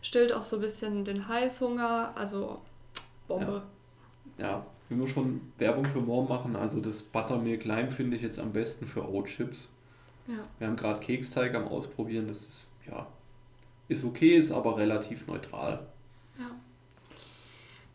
stillt 0.00 0.32
auch 0.32 0.44
so 0.44 0.56
ein 0.56 0.62
bisschen 0.62 1.04
den 1.04 1.28
Heißhunger. 1.28 2.12
Also 2.14 2.60
Bombe. 3.26 3.62
Ja, 4.38 4.64
wenn 4.88 5.00
wir 5.00 5.08
schon 5.08 5.52
Werbung 5.58 5.84
für 5.84 6.00
morgen 6.00 6.28
machen, 6.28 6.56
also 6.56 6.80
das 6.80 7.02
Buttermilk 7.02 7.64
Lime 7.64 7.90
finde 7.90 8.16
ich 8.16 8.22
jetzt 8.22 8.38
am 8.38 8.52
besten 8.52 8.86
für 8.86 9.06
Oat-Chips. 9.06 9.68
Ja. 10.26 10.44
Wir 10.58 10.68
haben 10.68 10.76
gerade 10.76 11.00
Keksteig 11.00 11.54
am 11.54 11.68
Ausprobieren, 11.68 12.28
das 12.28 12.40
ist, 12.40 12.70
ja, 12.86 13.06
ist 13.88 14.04
okay, 14.04 14.36
ist 14.36 14.52
aber 14.52 14.78
relativ 14.78 15.26
neutral. 15.26 15.86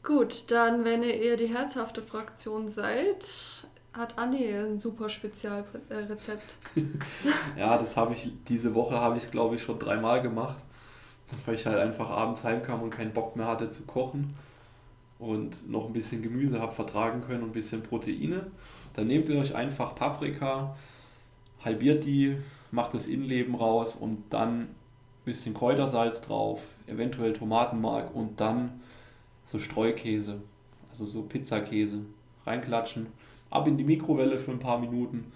Gut, 0.04 0.52
dann, 0.52 0.84
wenn 0.84 1.02
ihr 1.02 1.38
die 1.38 1.48
herzhafte 1.48 2.02
Fraktion 2.02 2.68
seid, 2.68 3.26
hat 3.94 4.18
Anni 4.18 4.54
ein 4.54 4.78
super 4.78 5.08
Spezialrezept. 5.08 6.56
Ja, 7.58 7.78
das 7.78 7.96
habe 7.96 8.14
ich, 8.14 8.32
diese 8.50 8.76
Woche 8.76 8.96
habe 8.96 9.18
ich 9.18 9.32
glaube 9.32 9.56
ich 9.56 9.64
schon 9.64 9.80
dreimal 9.80 10.22
gemacht, 10.22 10.58
weil 11.46 11.56
ich 11.56 11.66
halt 11.66 11.78
einfach 11.78 12.10
abends 12.10 12.44
heimkam 12.44 12.82
und 12.82 12.90
keinen 12.90 13.14
Bock 13.14 13.38
mehr 13.38 13.48
hatte 13.48 13.70
zu 13.70 13.84
kochen 13.84 14.36
und 15.20 15.70
noch 15.70 15.86
ein 15.86 15.94
bisschen 15.94 16.22
Gemüse 16.22 16.60
habe 16.60 16.74
vertragen 16.74 17.22
können 17.22 17.44
und 17.44 17.50
ein 17.50 17.54
bisschen 17.54 17.82
Proteine. 17.82 18.48
Dann 18.96 19.08
nehmt 19.08 19.30
ihr 19.30 19.40
euch 19.40 19.56
einfach 19.56 19.96
Paprika, 19.96 20.76
halbiert 21.64 22.04
die, 22.04 22.38
macht 22.72 22.94
das 22.94 23.08
Innenleben 23.08 23.56
raus 23.56 23.96
und 23.96 24.24
dann 24.32 24.62
ein 24.64 24.76
bisschen 25.24 25.54
Kräutersalz 25.54 26.22
drauf, 26.22 26.62
eventuell 26.88 27.32
Tomatenmark 27.32 28.14
und 28.14 28.42
dann 28.42 28.82
so 29.46 29.60
Streukäse, 29.60 30.42
also 30.90 31.06
so 31.06 31.24
Pizzakäse, 31.24 32.00
reinklatschen, 32.46 33.08
ab 33.50 33.68
in 33.68 33.78
die 33.78 33.84
Mikrowelle 33.84 34.40
für 34.40 34.52
ein 34.52 34.60
paar 34.60 34.80
Minuten, 34.80 35.32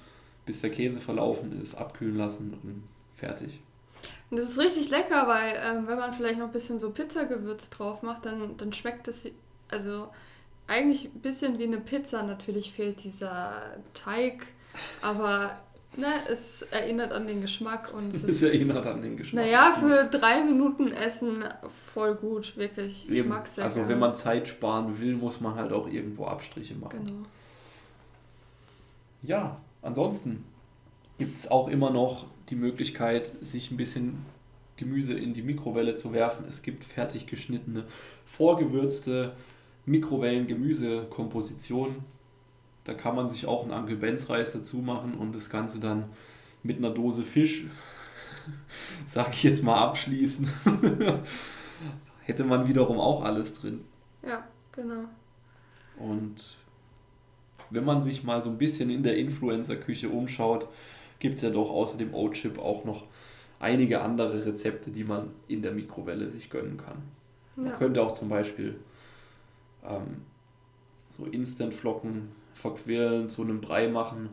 bis 0.45 0.61
der 0.61 0.71
Käse 0.71 0.99
verlaufen 0.99 1.59
ist, 1.59 1.75
abkühlen 1.75 2.15
lassen 2.15 2.57
und 2.63 2.83
fertig. 3.15 3.59
Und 4.29 4.37
das 4.37 4.49
ist 4.49 4.57
richtig 4.57 4.89
lecker, 4.89 5.27
weil 5.27 5.55
ähm, 5.63 5.87
wenn 5.87 5.97
man 5.97 6.13
vielleicht 6.13 6.39
noch 6.39 6.47
ein 6.47 6.51
bisschen 6.51 6.79
so 6.79 6.91
Pizzagewürz 6.91 7.69
drauf 7.69 8.03
macht, 8.03 8.25
dann, 8.25 8.57
dann 8.57 8.73
schmeckt 8.73 9.07
es 9.07 9.29
also 9.69 10.09
eigentlich 10.67 11.05
ein 11.05 11.21
bisschen 11.21 11.59
wie 11.59 11.63
eine 11.63 11.79
Pizza. 11.79 12.23
Natürlich 12.23 12.71
fehlt 12.71 13.03
dieser 13.03 13.77
Teig, 13.93 14.47
aber 15.01 15.57
ne, 15.97 16.27
es 16.29 16.61
erinnert 16.63 17.11
an 17.11 17.27
den 17.27 17.41
Geschmack 17.41 17.93
und 17.93 18.09
es 18.13 18.23
ist, 18.23 18.41
erinnert 18.43 18.85
an 18.85 19.01
den 19.01 19.17
Geschmack. 19.17 19.45
naja, 19.45 19.75
für 19.79 20.05
drei 20.05 20.43
Minuten 20.43 20.91
Essen 20.91 21.43
voll 21.93 22.15
gut, 22.15 22.55
wirklich. 22.57 23.09
Ich 23.09 23.17
Eben. 23.17 23.29
mag 23.29 23.47
sehr 23.47 23.63
Also 23.63 23.79
gerne. 23.79 23.89
wenn 23.93 23.99
man 23.99 24.15
Zeit 24.15 24.47
sparen 24.47 24.99
will, 24.99 25.15
muss 25.15 25.41
man 25.41 25.55
halt 25.55 25.71
auch 25.73 25.87
irgendwo 25.87 26.25
Abstriche 26.25 26.75
machen. 26.75 27.05
Genau. 27.05 27.27
Ja, 29.23 29.57
ansonsten 29.81 30.43
gibt 31.17 31.37
es 31.37 31.49
auch 31.49 31.67
immer 31.67 31.89
noch 31.89 32.27
die 32.49 32.55
Möglichkeit, 32.55 33.31
sich 33.41 33.71
ein 33.71 33.77
bisschen 33.77 34.25
Gemüse 34.77 35.15
in 35.15 35.33
die 35.33 35.41
Mikrowelle 35.41 35.95
zu 35.95 36.13
werfen. 36.13 36.45
Es 36.47 36.61
gibt 36.61 36.83
fertig 36.83 37.25
geschnittene, 37.27 37.85
vorgewürzte 38.25 39.33
Mikrowellen-Gemüsekompositionen. 39.87 41.95
Da 42.87 42.93
kann 42.93 43.15
man 43.15 43.27
sich 43.27 43.45
auch 43.45 43.63
einen 43.63 43.73
Uncle 43.73 43.97
Ben's 43.97 44.29
Reis 44.29 44.53
dazu 44.53 44.77
machen 44.77 45.15
und 45.15 45.35
das 45.35 45.49
Ganze 45.49 45.79
dann 45.79 46.05
mit 46.63 46.77
einer 46.77 46.89
Dose 46.89 47.23
Fisch, 47.23 47.65
sag 49.07 49.33
ich 49.33 49.43
jetzt 49.43 49.63
mal, 49.63 49.75
abschließen. 49.81 50.47
Hätte 52.21 52.43
man 52.45 52.67
wiederum 52.67 52.97
auch 52.99 53.23
alles 53.23 53.53
drin. 53.53 53.83
Ja, 54.25 54.47
genau. 54.71 55.05
Und 55.97 56.57
wenn 57.69 57.83
man 57.83 58.01
sich 58.01 58.23
mal 58.23 58.41
so 58.41 58.49
ein 58.49 58.57
bisschen 58.57 58.89
in 58.89 59.03
der 59.03 59.17
Influencer-Küche 59.17 60.09
umschaut, 60.09 60.67
gibt 61.19 61.35
es 61.35 61.41
ja 61.41 61.49
doch 61.49 61.69
außer 61.69 61.97
dem 61.97 62.13
O-Chip 62.13 62.57
auch 62.59 62.85
noch 62.85 63.03
einige 63.59 64.01
andere 64.01 64.45
Rezepte, 64.45 64.91
die 64.91 65.03
man 65.03 65.31
in 65.49 65.61
der 65.61 65.71
Mikrowelle 65.73 66.29
sich 66.29 66.49
gönnen 66.49 66.77
kann. 66.77 67.01
Man 67.55 67.67
Ja. 67.67 67.77
könnte 67.77 68.01
auch 68.01 68.11
zum 68.13 68.29
Beispiel 68.29 68.75
ähm, 69.83 70.21
so 71.09 71.25
Instant-Flocken 71.25 72.29
verquirlen, 72.57 73.29
zu 73.29 73.43
einem 73.43 73.61
Brei 73.61 73.87
machen, 73.87 74.29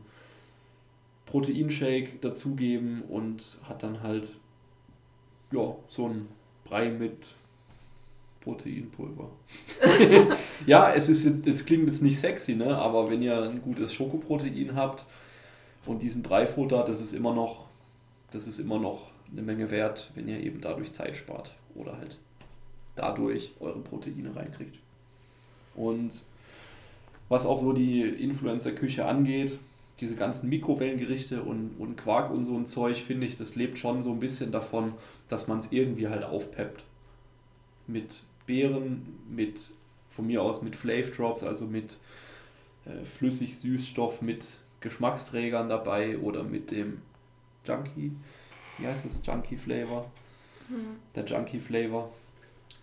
Proteinshake 1.26 2.18
dazugeben 2.20 3.02
und 3.02 3.58
hat 3.68 3.82
dann 3.82 4.02
halt 4.02 4.32
ja, 5.52 5.74
so 5.88 6.06
einen 6.06 6.28
Brei 6.64 6.90
mit 6.90 7.34
Proteinpulver. 8.40 9.30
ja, 10.66 10.92
es, 10.92 11.08
ist 11.08 11.24
jetzt, 11.24 11.46
es 11.46 11.64
klingt 11.64 11.86
jetzt 11.86 12.02
nicht 12.02 12.18
sexy, 12.18 12.54
ne? 12.54 12.76
aber 12.76 13.10
wenn 13.10 13.22
ihr 13.22 13.42
ein 13.42 13.62
gutes 13.62 13.92
Schokoprotein 13.94 14.74
habt 14.74 15.06
und 15.86 16.02
diesen 16.02 16.22
Breifutter, 16.22 16.84
das 16.84 17.00
ist 17.00 17.12
immer 17.12 17.34
noch, 17.34 17.66
das 18.30 18.46
ist 18.46 18.58
immer 18.58 18.78
noch 18.78 19.10
eine 19.30 19.42
Menge 19.42 19.70
wert, 19.70 20.10
wenn 20.14 20.28
ihr 20.28 20.40
eben 20.40 20.60
dadurch 20.60 20.92
Zeit 20.92 21.16
spart 21.16 21.54
oder 21.74 21.96
halt 21.98 22.18
dadurch 22.96 23.52
eure 23.60 23.80
Proteine 23.80 24.34
reinkriegt. 24.34 24.78
Und 25.74 26.24
was 27.28 27.46
auch 27.46 27.60
so 27.60 27.72
die 27.72 28.02
Influencer-Küche 28.02 29.04
angeht, 29.06 29.58
diese 30.00 30.16
ganzen 30.16 30.48
Mikrowellengerichte 30.48 31.42
und, 31.42 31.76
und 31.78 31.96
Quark 31.96 32.30
und 32.30 32.42
so 32.42 32.56
ein 32.56 32.66
Zeug, 32.66 32.96
finde 32.96 33.26
ich, 33.26 33.36
das 33.36 33.54
lebt 33.54 33.78
schon 33.78 34.02
so 34.02 34.10
ein 34.10 34.20
bisschen 34.20 34.50
davon, 34.50 34.94
dass 35.28 35.46
man 35.46 35.58
es 35.58 35.72
irgendwie 35.72 36.08
halt 36.08 36.24
aufpeppt. 36.24 36.84
Mit 37.86 38.22
Beeren, 38.46 39.18
mit 39.30 39.70
von 40.10 40.26
mir 40.26 40.42
aus 40.42 40.62
mit 40.62 40.76
Flav 40.76 41.10
Drops, 41.10 41.42
also 41.42 41.66
mit 41.66 41.98
äh, 42.84 43.04
flüssig 43.04 43.58
Süßstoff, 43.58 44.22
mit 44.22 44.58
Geschmacksträgern 44.80 45.68
dabei 45.68 46.18
oder 46.18 46.44
mit 46.44 46.70
dem 46.70 47.00
Junkie, 47.66 48.12
wie 48.78 48.86
heißt 48.86 49.04
das? 49.06 49.20
Junkie 49.24 49.56
Flavor. 49.56 50.10
Hm. 50.68 50.96
Der 51.14 51.24
Junkie 51.24 51.58
Flavor 51.58 52.12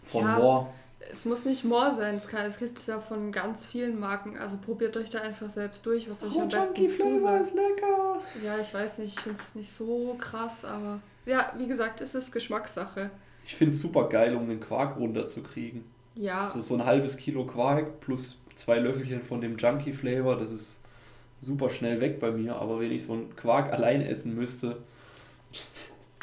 von 0.03 0.23
ja, 0.23 0.37
More. 0.37 0.73
Es 1.09 1.25
muss 1.25 1.45
nicht 1.45 1.63
More 1.63 1.91
sein, 1.91 2.15
es, 2.15 2.27
kann, 2.27 2.45
es 2.45 2.59
gibt 2.59 2.77
es 2.77 2.87
ja 2.87 2.99
von 2.99 3.31
ganz 3.31 3.65
vielen 3.65 3.99
Marken. 3.99 4.37
Also 4.37 4.57
probiert 4.57 4.95
euch 4.97 5.09
da 5.09 5.19
einfach 5.21 5.49
selbst 5.49 5.85
durch, 5.85 6.09
was 6.09 6.23
euch 6.23 6.35
oh, 6.35 6.41
am 6.41 6.49
besten 6.49 6.89
zusagt. 6.89 7.47
ist 7.47 7.55
lecker. 7.55 8.21
Ja, 8.43 8.59
ich 8.59 8.73
weiß 8.73 8.99
nicht, 8.99 9.17
ich 9.17 9.19
finde 9.19 9.39
es 9.39 9.55
nicht 9.55 9.71
so 9.71 10.15
krass, 10.19 10.63
aber 10.63 10.99
ja, 11.25 11.53
wie 11.57 11.67
gesagt, 11.67 12.01
es 12.01 12.15
ist 12.15 12.31
Geschmackssache. 12.31 13.09
Ich 13.45 13.55
finde 13.55 13.73
es 13.73 13.81
super 13.81 14.07
geil, 14.09 14.35
um 14.35 14.47
den 14.47 14.59
Quark 14.59 14.97
runterzukriegen. 14.97 15.83
Ja. 16.15 16.41
Also 16.41 16.61
so 16.61 16.75
ein 16.75 16.85
halbes 16.85 17.17
Kilo 17.17 17.45
Quark 17.45 17.99
plus 17.99 18.37
zwei 18.55 18.79
Löffelchen 18.79 19.23
von 19.23 19.41
dem 19.41 19.57
Junkie 19.57 19.93
Flavor, 19.93 20.37
das 20.37 20.51
ist 20.51 20.81
super 21.39 21.69
schnell 21.69 21.99
weg 22.01 22.19
bei 22.19 22.31
mir. 22.31 22.55
Aber 22.55 22.79
wenn 22.79 22.91
ich 22.91 23.03
so 23.03 23.13
einen 23.13 23.35
Quark 23.35 23.71
allein 23.71 24.01
essen 24.01 24.35
müsste. 24.35 24.77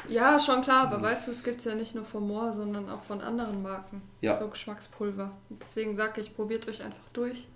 Ja, 0.07 0.39
schon 0.39 0.63
klar, 0.63 0.87
aber 0.87 1.03
weißt 1.03 1.27
du, 1.27 1.33
es 1.33 1.43
gibt 1.43 1.59
es 1.59 1.65
ja 1.65 1.75
nicht 1.75 1.95
nur 1.95 2.05
von 2.05 2.27
Moore, 2.27 2.53
sondern 2.53 2.89
auch 2.89 3.03
von 3.03 3.21
anderen 3.21 3.63
Marken. 3.63 4.03
Ja. 4.21 4.37
So 4.37 4.49
Geschmackspulver. 4.49 5.33
deswegen 5.51 5.97
sage 5.97 6.21
ich, 6.21 6.35
probiert 6.35 6.69
euch 6.69 6.83
einfach 6.83 7.09
durch. 7.13 7.47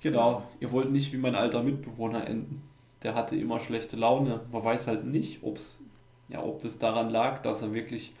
Genau, 0.00 0.48
ihr 0.60 0.70
wollt 0.70 0.92
nicht 0.92 1.12
wie 1.12 1.16
mein 1.16 1.34
alter 1.34 1.62
Mitbewohner 1.62 2.26
enden. 2.26 2.62
Der 3.02 3.14
hatte 3.14 3.36
immer 3.36 3.60
schlechte 3.60 3.96
Laune. 3.96 4.40
Man 4.52 4.64
weiß 4.64 4.86
halt 4.86 5.04
nicht, 5.04 5.42
ob's, 5.42 5.80
ja, 6.28 6.42
ob 6.42 6.60
das 6.60 6.78
daran 6.78 7.10
lag, 7.10 7.42
dass 7.42 7.62
er 7.62 7.72
wirklich 7.72 8.12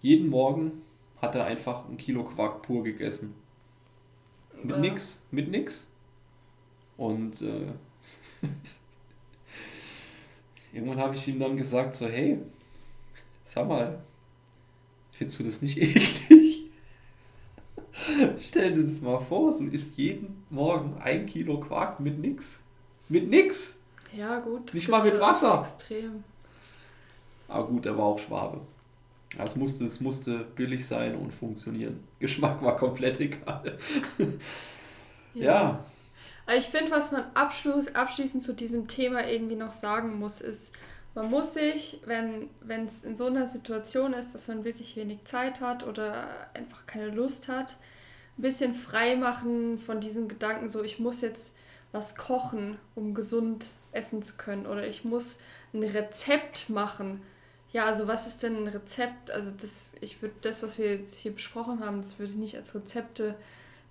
jeden 0.00 0.28
Morgen 0.28 0.82
hat 1.20 1.34
er 1.34 1.44
einfach 1.44 1.88
ein 1.88 1.96
Kilo 1.96 2.24
Quark 2.24 2.62
pur 2.62 2.82
gegessen. 2.82 3.34
Mit 4.62 4.76
äh. 4.76 4.80
nix, 4.80 5.20
mit 5.30 5.50
nix. 5.50 5.86
Und 6.96 7.42
äh, 7.42 7.72
irgendwann 10.72 10.98
habe 10.98 11.14
ich 11.14 11.28
ihm 11.28 11.38
dann 11.38 11.56
gesagt, 11.56 11.96
so, 11.96 12.06
hey, 12.06 12.38
sag 13.50 13.66
mal, 13.66 13.98
findest 15.12 15.40
du 15.40 15.44
das 15.44 15.60
nicht 15.60 15.76
eklig? 15.82 16.70
Stell 18.38 18.74
dir 18.74 18.82
das 18.84 19.00
mal 19.00 19.20
vor, 19.20 19.56
du 19.56 19.66
isst 19.66 19.96
jeden 19.96 20.44
Morgen 20.50 20.96
ein 21.00 21.26
Kilo 21.26 21.58
Quark 21.60 22.00
mit 22.00 22.18
nix. 22.18 22.60
Mit 23.08 23.28
nix! 23.28 23.74
Ja, 24.16 24.38
gut. 24.38 24.72
Nicht 24.72 24.88
mal 24.88 25.02
mit 25.02 25.18
Wasser. 25.20 25.60
Extrem. 25.60 26.24
Aber 27.48 27.66
gut, 27.66 27.86
er 27.86 27.98
war 27.98 28.06
auch 28.06 28.18
Schwabe. 28.18 28.60
Es 29.38 29.54
musste, 29.54 29.84
es 29.84 30.00
musste 30.00 30.38
billig 30.56 30.86
sein 30.86 31.14
und 31.14 31.32
funktionieren. 31.32 32.02
Geschmack 32.18 32.62
war 32.62 32.76
komplett 32.76 33.20
egal. 33.20 33.78
ja. 35.34 35.44
ja. 35.44 35.84
Ich 36.56 36.66
finde, 36.66 36.90
was 36.90 37.12
man 37.12 37.24
abschließend 37.34 38.42
zu 38.42 38.52
diesem 38.52 38.88
Thema 38.88 39.28
irgendwie 39.28 39.54
noch 39.54 39.72
sagen 39.72 40.18
muss, 40.18 40.40
ist, 40.40 40.72
man 41.14 41.30
muss 41.30 41.54
sich, 41.54 42.00
wenn 42.04 42.50
es 42.86 43.02
in 43.02 43.16
so 43.16 43.26
einer 43.26 43.46
Situation 43.46 44.12
ist, 44.12 44.34
dass 44.34 44.48
man 44.48 44.64
wirklich 44.64 44.96
wenig 44.96 45.24
Zeit 45.24 45.60
hat 45.60 45.86
oder 45.86 46.28
einfach 46.54 46.86
keine 46.86 47.08
Lust 47.08 47.48
hat, 47.48 47.76
ein 48.38 48.42
bisschen 48.42 48.74
frei 48.74 49.16
machen 49.16 49.78
von 49.78 50.00
diesem 50.00 50.28
Gedanken, 50.28 50.68
so 50.68 50.82
ich 50.82 50.98
muss 50.98 51.20
jetzt 51.20 51.56
was 51.92 52.14
kochen, 52.14 52.78
um 52.94 53.14
gesund 53.14 53.66
essen 53.92 54.22
zu 54.22 54.36
können 54.36 54.66
oder 54.66 54.86
ich 54.86 55.04
muss 55.04 55.38
ein 55.74 55.82
Rezept 55.82 56.70
machen. 56.70 57.22
Ja, 57.72 57.86
also 57.86 58.06
was 58.06 58.26
ist 58.26 58.42
denn 58.42 58.56
ein 58.56 58.68
Rezept? 58.68 59.30
Also 59.30 59.50
das, 59.50 59.94
ich 60.00 60.22
würde 60.22 60.34
das, 60.42 60.62
was 60.62 60.78
wir 60.78 60.94
jetzt 60.94 61.18
hier 61.18 61.32
besprochen 61.32 61.84
haben, 61.84 61.98
das 61.98 62.18
würde 62.18 62.32
ich 62.32 62.38
nicht 62.38 62.56
als 62.56 62.74
Rezepte 62.74 63.34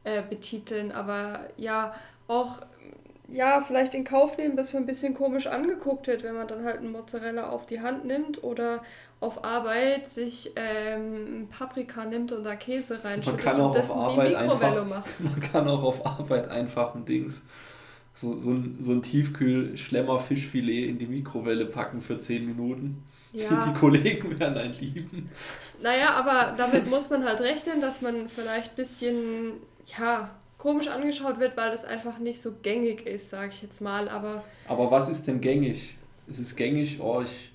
äh, 0.06 0.22
betiteln, 0.22 0.94
aber 0.94 1.50
ja, 1.58 1.94
auch 2.28 2.62
ja, 3.32 3.62
vielleicht 3.62 3.94
in 3.94 4.04
Kauf 4.04 4.38
nehmen, 4.38 4.56
dass 4.56 4.74
man 4.74 4.84
ein 4.84 4.86
bisschen 4.86 5.14
komisch 5.14 5.48
angeguckt 5.48 6.08
wird, 6.08 6.24
wenn 6.24 6.36
man 6.36 6.48
dann 6.48 6.64
halt 6.64 6.78
einen 6.78 6.92
Mozzarella 6.92 7.50
auf 7.50 7.66
die 7.66 7.82
Hand 7.82 8.06
nimmt 8.06 8.44
oder 8.44 8.82
auf 9.20 9.44
Arbeit 9.44 10.08
sich 10.08 10.54
ähm, 10.56 11.48
Paprika 11.50 12.06
nimmt 12.06 12.32
und 12.32 12.44
da 12.44 12.56
Käse 12.56 13.04
reinschüttet 13.04 13.58
und 13.58 13.76
das 13.76 13.90
in 13.90 13.96
die 13.96 14.36
Mikrowelle 14.36 14.86
macht. 14.86 15.20
Man 15.20 15.40
kann 15.42 15.68
auch 15.68 15.84
auf 15.84 16.06
Arbeit 16.06 16.50
einfach 16.50 16.96
ein 16.96 17.06
Dings, 17.06 17.42
so, 18.14 18.38
so 18.38 18.52
ein, 18.52 18.78
so 18.80 18.94
ein 18.94 19.02
Tiefkühl-Schlemmer-Fischfilet 19.02 20.90
in 20.90 20.98
die 20.98 21.08
Mikrowelle 21.08 21.66
packen 21.66 22.02
für 22.02 22.20
10 22.20 22.46
Minuten. 22.46 23.04
Ja. 23.34 23.50
Die, 23.50 23.72
die 23.72 23.78
Kollegen 23.78 24.40
werden 24.40 24.58
einen 24.58 24.74
lieben. 24.74 25.30
Naja, 25.82 26.12
aber 26.12 26.56
damit 26.58 26.90
muss 26.90 27.10
man 27.10 27.24
halt 27.24 27.42
rechnen, 27.42 27.80
dass 27.80 28.02
man 28.02 28.28
vielleicht 28.28 28.72
ein 28.72 28.76
bisschen, 28.76 29.54
ja, 29.98 30.32
komisch 30.60 30.90
angeschaut 30.90 31.40
wird, 31.40 31.58
weil 31.58 31.72
das 31.72 31.84
einfach 31.84 32.20
nicht 32.20 32.40
so 32.40 32.52
gängig 32.62 33.08
ist, 33.08 33.32
sage 33.32 33.50
ich 33.52 33.64
jetzt 33.64 33.82
mal. 33.82 34.08
Aber, 34.08 34.44
aber 34.68 34.92
was 34.92 35.10
ist 35.10 35.26
denn 35.26 35.42
gängig? 35.42 35.96
Es 36.28 36.38
ist 36.38 36.56
gängig, 36.56 37.00
oh, 37.02 37.22
ich, 37.22 37.52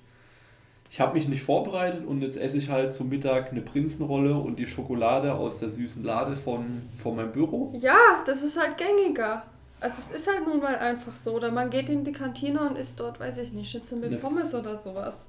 ich 0.89 0.99
habe 0.99 1.13
mich 1.13 1.29
nicht 1.29 1.43
vorbereitet 1.43 2.05
und 2.05 2.21
jetzt 2.21 2.35
esse 2.35 2.57
ich 2.57 2.69
halt 2.69 2.93
zum 2.93 3.07
Mittag 3.07 3.51
eine 3.51 3.61
Prinzenrolle 3.61 4.35
und 4.35 4.59
die 4.59 4.65
Schokolade 4.65 5.33
aus 5.33 5.59
der 5.59 5.69
süßen 5.69 6.03
Lade 6.03 6.35
von, 6.35 6.81
von 6.97 7.15
meinem 7.15 7.31
Büro. 7.31 7.73
Ja, 7.79 8.23
das 8.25 8.43
ist 8.43 8.59
halt 8.59 8.77
gängiger. 8.77 9.43
Also 9.79 9.99
es 9.99 10.11
ist 10.11 10.27
halt 10.27 10.47
nun 10.47 10.59
mal 10.59 10.75
einfach 10.75 11.15
so. 11.15 11.33
Oder 11.33 11.51
man 11.51 11.69
geht 11.69 11.89
in 11.89 12.03
die 12.03 12.11
Kantine 12.11 12.59
und 12.61 12.75
isst 12.75 12.99
dort, 12.99 13.19
weiß 13.19 13.37
ich 13.37 13.53
nicht, 13.53 13.69
Schnitzel 13.69 13.99
mit 13.99 14.19
Pommes 14.19 14.53
oder 14.55 14.79
sowas. 14.79 15.27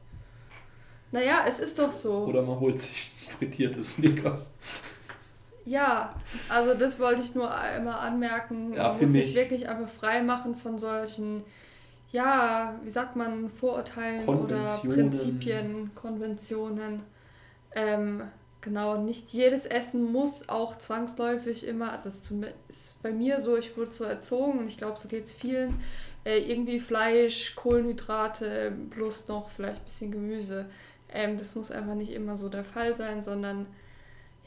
Naja, 1.12 1.44
es 1.46 1.60
ist 1.60 1.78
doch 1.78 1.92
so. 1.92 2.24
Oder 2.24 2.42
man 2.42 2.58
holt 2.58 2.80
sich 2.80 3.10
frittiertes 3.38 3.94
Snickers. 3.94 4.50
Ja, 5.66 6.14
also 6.48 6.74
das 6.74 7.00
wollte 7.00 7.22
ich 7.22 7.34
nur 7.34 7.52
einmal 7.52 7.98
anmerken. 7.98 8.72
Ja, 8.72 8.88
man 8.88 9.00
muss 9.00 9.12
sich 9.12 9.34
wirklich 9.34 9.68
einfach 9.68 9.88
frei 9.88 10.22
machen 10.22 10.54
von 10.54 10.78
solchen, 10.78 11.42
ja, 12.12 12.76
wie 12.84 12.90
sagt 12.90 13.16
man, 13.16 13.50
Vorurteilen 13.50 14.26
oder 14.28 14.80
Prinzipien, 14.84 15.90
Konventionen. 15.96 17.02
Ähm, 17.72 18.22
genau, 18.60 18.96
nicht 18.96 19.32
jedes 19.32 19.66
Essen 19.66 20.12
muss 20.12 20.48
auch 20.48 20.78
zwangsläufig 20.78 21.66
immer, 21.66 21.90
also 21.90 22.08
es 22.08 22.30
ist 22.68 23.02
bei 23.02 23.10
mir 23.10 23.40
so, 23.40 23.56
ich 23.56 23.76
wurde 23.76 23.90
so 23.90 24.04
erzogen 24.04 24.60
und 24.60 24.68
ich 24.68 24.78
glaube, 24.78 25.00
so 25.00 25.08
geht 25.08 25.24
es 25.24 25.32
vielen, 25.32 25.80
äh, 26.24 26.38
irgendwie 26.38 26.78
Fleisch, 26.78 27.56
Kohlenhydrate 27.56 28.72
plus 28.90 29.26
noch 29.26 29.50
vielleicht 29.50 29.80
ein 29.80 29.84
bisschen 29.84 30.12
Gemüse. 30.12 30.66
Ähm, 31.12 31.36
das 31.38 31.56
muss 31.56 31.72
einfach 31.72 31.94
nicht 31.96 32.12
immer 32.12 32.36
so 32.36 32.48
der 32.48 32.64
Fall 32.64 32.94
sein, 32.94 33.20
sondern 33.20 33.66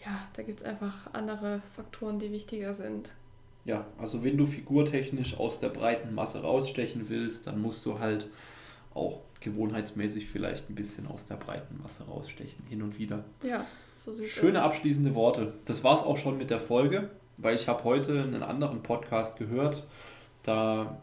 ja, 0.06 0.28
da 0.34 0.44
gibt 0.44 0.62
es 0.62 0.66
einfach 0.66 1.14
andere 1.14 1.62
Faktoren, 1.76 2.20
die 2.20 2.32
wichtiger 2.32 2.74
sind. 2.74 3.12
Ja, 3.66 3.86
also 3.98 4.24
wenn 4.24 4.38
du 4.38 4.46
figurtechnisch 4.46 5.38
aus 5.38 5.60
der 5.60 5.70
breiten 5.70 6.16
Masse 6.16 6.42
rausstechen 6.42 7.10
willst, 7.10 7.48
dann 7.48 7.62
musst 7.62 7.86
du 7.86 8.00
halt 8.00 8.30
auch 8.94 9.22
gewohnheitsmäßig 9.42 10.28
vielleicht 10.28 10.70
ein 10.70 10.76
bisschen 10.76 11.08
aus 11.08 11.26
der 11.26 11.36
breiten 11.36 11.80
Masse 11.82 12.04
rausstechen, 12.04 12.66
hin 12.68 12.82
und 12.82 12.98
wieder. 12.98 13.24
Ja, 13.44 13.66
so 13.94 14.12
sieht 14.12 14.30
Schöne 14.30 14.60
aus. 14.60 14.66
abschließende 14.66 15.16
Worte. 15.16 15.54
Das 15.66 15.84
war 15.84 15.96
es 15.96 16.04
auch 16.04 16.18
schon 16.18 16.38
mit 16.38 16.50
der 16.50 16.60
Folge, 16.60 17.10
weil 17.38 17.56
ich 17.56 17.68
habe 17.68 17.84
heute 17.84 18.24
einen 18.24 18.44
anderen 18.44 18.82
Podcast 18.82 19.38
gehört. 19.38 19.86
Da 20.44 21.02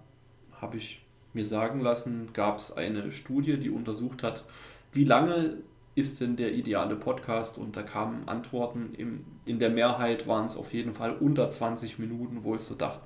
habe 0.60 0.76
ich 0.76 1.02
mir 1.32 1.44
sagen 1.44 1.80
lassen, 1.80 2.30
gab 2.32 2.58
es 2.58 2.72
eine 2.72 3.12
Studie, 3.12 3.58
die 3.58 3.70
untersucht 3.70 4.22
hat, 4.22 4.44
wie 4.92 5.04
lange 5.04 5.58
ist 5.96 6.20
denn 6.20 6.36
der 6.36 6.52
ideale 6.52 6.94
Podcast? 6.94 7.58
Und 7.58 7.76
da 7.76 7.82
kamen 7.82 8.28
Antworten, 8.28 8.94
im, 8.96 9.24
in 9.46 9.58
der 9.58 9.70
Mehrheit 9.70 10.28
waren 10.28 10.46
es 10.46 10.56
auf 10.56 10.72
jeden 10.72 10.92
Fall 10.92 11.16
unter 11.16 11.48
20 11.48 11.98
Minuten, 11.98 12.44
wo 12.44 12.54
ich 12.54 12.60
so 12.60 12.76
dachte, 12.76 13.00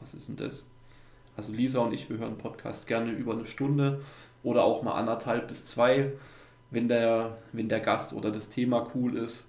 was 0.00 0.12
ist 0.12 0.28
denn 0.28 0.36
das? 0.36 0.66
Also 1.36 1.52
Lisa 1.52 1.80
und 1.80 1.94
ich, 1.94 2.10
wir 2.10 2.18
hören 2.18 2.36
Podcasts 2.36 2.86
gerne 2.86 3.12
über 3.12 3.32
eine 3.32 3.46
Stunde 3.46 4.02
oder 4.42 4.64
auch 4.64 4.82
mal 4.82 4.94
anderthalb 4.94 5.46
bis 5.46 5.64
zwei, 5.64 6.12
wenn 6.70 6.88
der, 6.88 7.38
wenn 7.52 7.68
der 7.68 7.80
Gast 7.80 8.12
oder 8.12 8.32
das 8.32 8.48
Thema 8.48 8.90
cool 8.94 9.16
ist, 9.16 9.46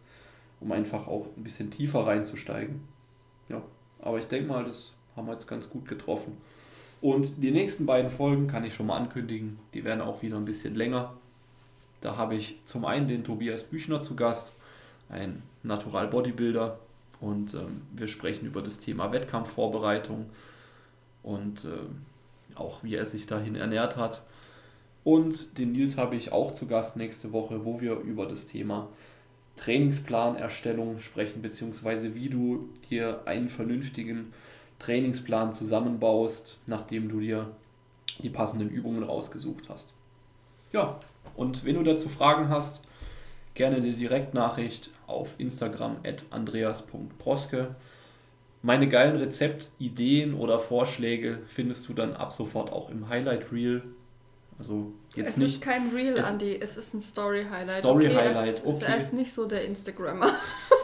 um 0.59 0.71
einfach 0.71 1.07
auch 1.07 1.27
ein 1.35 1.43
bisschen 1.43 1.71
tiefer 1.71 2.05
reinzusteigen. 2.05 2.81
Ja, 3.49 3.63
aber 4.01 4.19
ich 4.19 4.27
denke 4.27 4.49
mal, 4.49 4.63
das 4.65 4.93
haben 5.15 5.25
wir 5.25 5.33
jetzt 5.33 5.47
ganz 5.47 5.67
gut 5.69 5.87
getroffen. 5.87 6.37
Und 7.01 7.41
die 7.41 7.51
nächsten 7.51 7.87
beiden 7.87 8.11
Folgen 8.11 8.45
kann 8.45 8.63
ich 8.63 8.75
schon 8.75 8.87
mal 8.87 8.97
ankündigen, 8.97 9.57
die 9.73 9.83
werden 9.83 10.01
auch 10.01 10.21
wieder 10.21 10.37
ein 10.37 10.45
bisschen 10.45 10.75
länger. 10.75 11.13
Da 12.01 12.17
habe 12.17 12.35
ich 12.35 12.59
zum 12.65 12.85
einen 12.85 13.07
den 13.07 13.23
Tobias 13.23 13.63
Büchner 13.63 14.01
zu 14.01 14.15
Gast 14.15 14.53
ein 15.09 15.41
Natural 15.63 16.07
Bodybuilder 16.07 16.79
und 17.19 17.53
ähm, 17.53 17.81
wir 17.93 18.07
sprechen 18.07 18.45
über 18.45 18.61
das 18.61 18.79
Thema 18.79 19.11
Wettkampfvorbereitung 19.11 20.29
und 21.23 21.65
äh, 21.65 22.55
auch 22.55 22.83
wie 22.83 22.95
er 22.95 23.05
sich 23.05 23.27
dahin 23.27 23.55
ernährt 23.55 23.97
hat. 23.97 24.23
Und 25.03 25.57
den 25.57 25.71
Nils 25.71 25.97
habe 25.97 26.15
ich 26.15 26.31
auch 26.31 26.51
zu 26.51 26.67
Gast 26.67 26.97
nächste 26.97 27.31
Woche, 27.31 27.63
wo 27.63 27.79
wir 27.79 27.93
über 27.99 28.25
das 28.25 28.45
Thema 28.45 28.89
Trainingsplanerstellung 29.55 30.99
sprechen, 30.99 31.41
beziehungsweise 31.41 32.13
wie 32.13 32.29
du 32.29 32.69
dir 32.89 33.21
einen 33.25 33.47
vernünftigen 33.47 34.33
Trainingsplan 34.79 35.53
zusammenbaust, 35.53 36.59
nachdem 36.67 37.09
du 37.09 37.19
dir 37.19 37.51
die 38.19 38.29
passenden 38.29 38.69
Übungen 38.69 39.03
rausgesucht 39.03 39.69
hast. 39.69 39.93
Ja, 40.71 40.99
und 41.35 41.65
wenn 41.65 41.75
du 41.75 41.83
dazu 41.83 42.09
Fragen 42.09 42.49
hast, 42.49 42.83
gerne 43.53 43.81
die 43.81 43.93
Direktnachricht 43.93 44.91
auf 45.07 45.35
Instagram 45.37 45.97
at 46.05 46.25
andreas.proske. 46.29 47.75
Meine 48.61 48.87
geilen 48.87 49.17
Rezeptideen 49.17 50.33
oder 50.33 50.59
Vorschläge 50.59 51.39
findest 51.47 51.87
du 51.89 51.93
dann 51.93 52.13
ab 52.13 52.33
sofort 52.33 52.71
auch 52.71 52.89
im 52.89 53.09
Highlight 53.09 53.51
Reel. 53.51 53.83
Also 54.59 54.93
jetzt 55.15 55.31
es 55.31 55.37
nicht. 55.37 55.53
ist 55.55 55.61
kein 55.61 55.89
Reel, 55.89 56.17
es 56.17 56.31
Andy, 56.31 56.57
es 56.59 56.77
ist 56.77 56.93
ein 56.93 57.01
Story-Highlight. 57.01 57.79
Story-Highlight, 57.79 58.65
okay. 58.65 58.85
Er 58.87 58.97
ist 58.97 59.13
nicht 59.13 59.31
so 59.31 59.45
der 59.45 59.65
Instagrammer. 59.65 60.33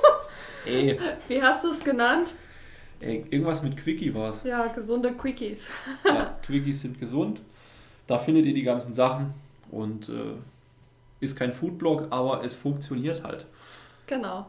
Ey. 0.65 0.99
Wie 1.27 1.41
hast 1.41 1.63
du 1.63 1.69
es 1.69 1.83
genannt? 1.83 2.33
Ey, 2.99 3.25
irgendwas 3.29 3.61
mit 3.63 3.75
Quickie 3.77 4.13
war 4.13 4.29
es. 4.29 4.43
Ja, 4.43 4.67
gesunde 4.67 5.13
Quickies. 5.13 5.69
ja, 6.05 6.39
Quickies 6.45 6.81
sind 6.81 6.99
gesund. 6.99 7.41
Da 8.07 8.17
findet 8.19 8.45
ihr 8.45 8.53
die 8.53 8.63
ganzen 8.63 8.93
Sachen 8.93 9.33
und 9.73 10.09
äh, 10.09 10.35
ist 11.19 11.35
kein 11.35 11.53
Foodblog, 11.53 12.07
aber 12.11 12.43
es 12.43 12.55
funktioniert 12.55 13.23
halt. 13.23 13.47
Genau. 14.07 14.47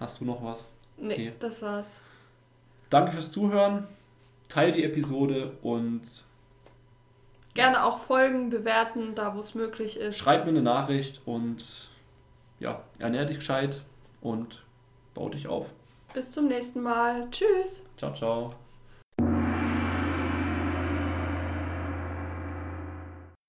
Hast 0.00 0.20
du 0.20 0.24
noch 0.24 0.42
was? 0.42 0.66
Nee, 0.96 1.14
okay. 1.14 1.32
das 1.40 1.62
war's. 1.62 2.00
Danke 2.90 3.12
fürs 3.12 3.30
Zuhören. 3.30 3.86
Teil 4.48 4.72
die 4.72 4.84
Episode 4.84 5.52
und 5.62 6.02
gerne 7.54 7.84
auch 7.84 7.98
folgen, 7.98 8.50
bewerten, 8.50 9.14
da 9.14 9.34
wo 9.34 9.40
es 9.40 9.54
möglich 9.54 9.98
ist. 9.98 10.18
Schreib 10.18 10.44
mir 10.44 10.50
eine 10.50 10.62
Nachricht 10.62 11.22
und 11.26 11.88
ja, 12.60 12.82
ernähr 12.98 13.24
dich 13.24 13.38
gescheit 13.38 13.82
und 14.20 14.64
bau 15.14 15.28
dich 15.28 15.48
auf. 15.48 15.68
Bis 16.14 16.30
zum 16.30 16.48
nächsten 16.48 16.82
Mal. 16.82 17.28
Tschüss. 17.30 17.84
Ciao, 17.96 18.14
ciao. 18.14 18.65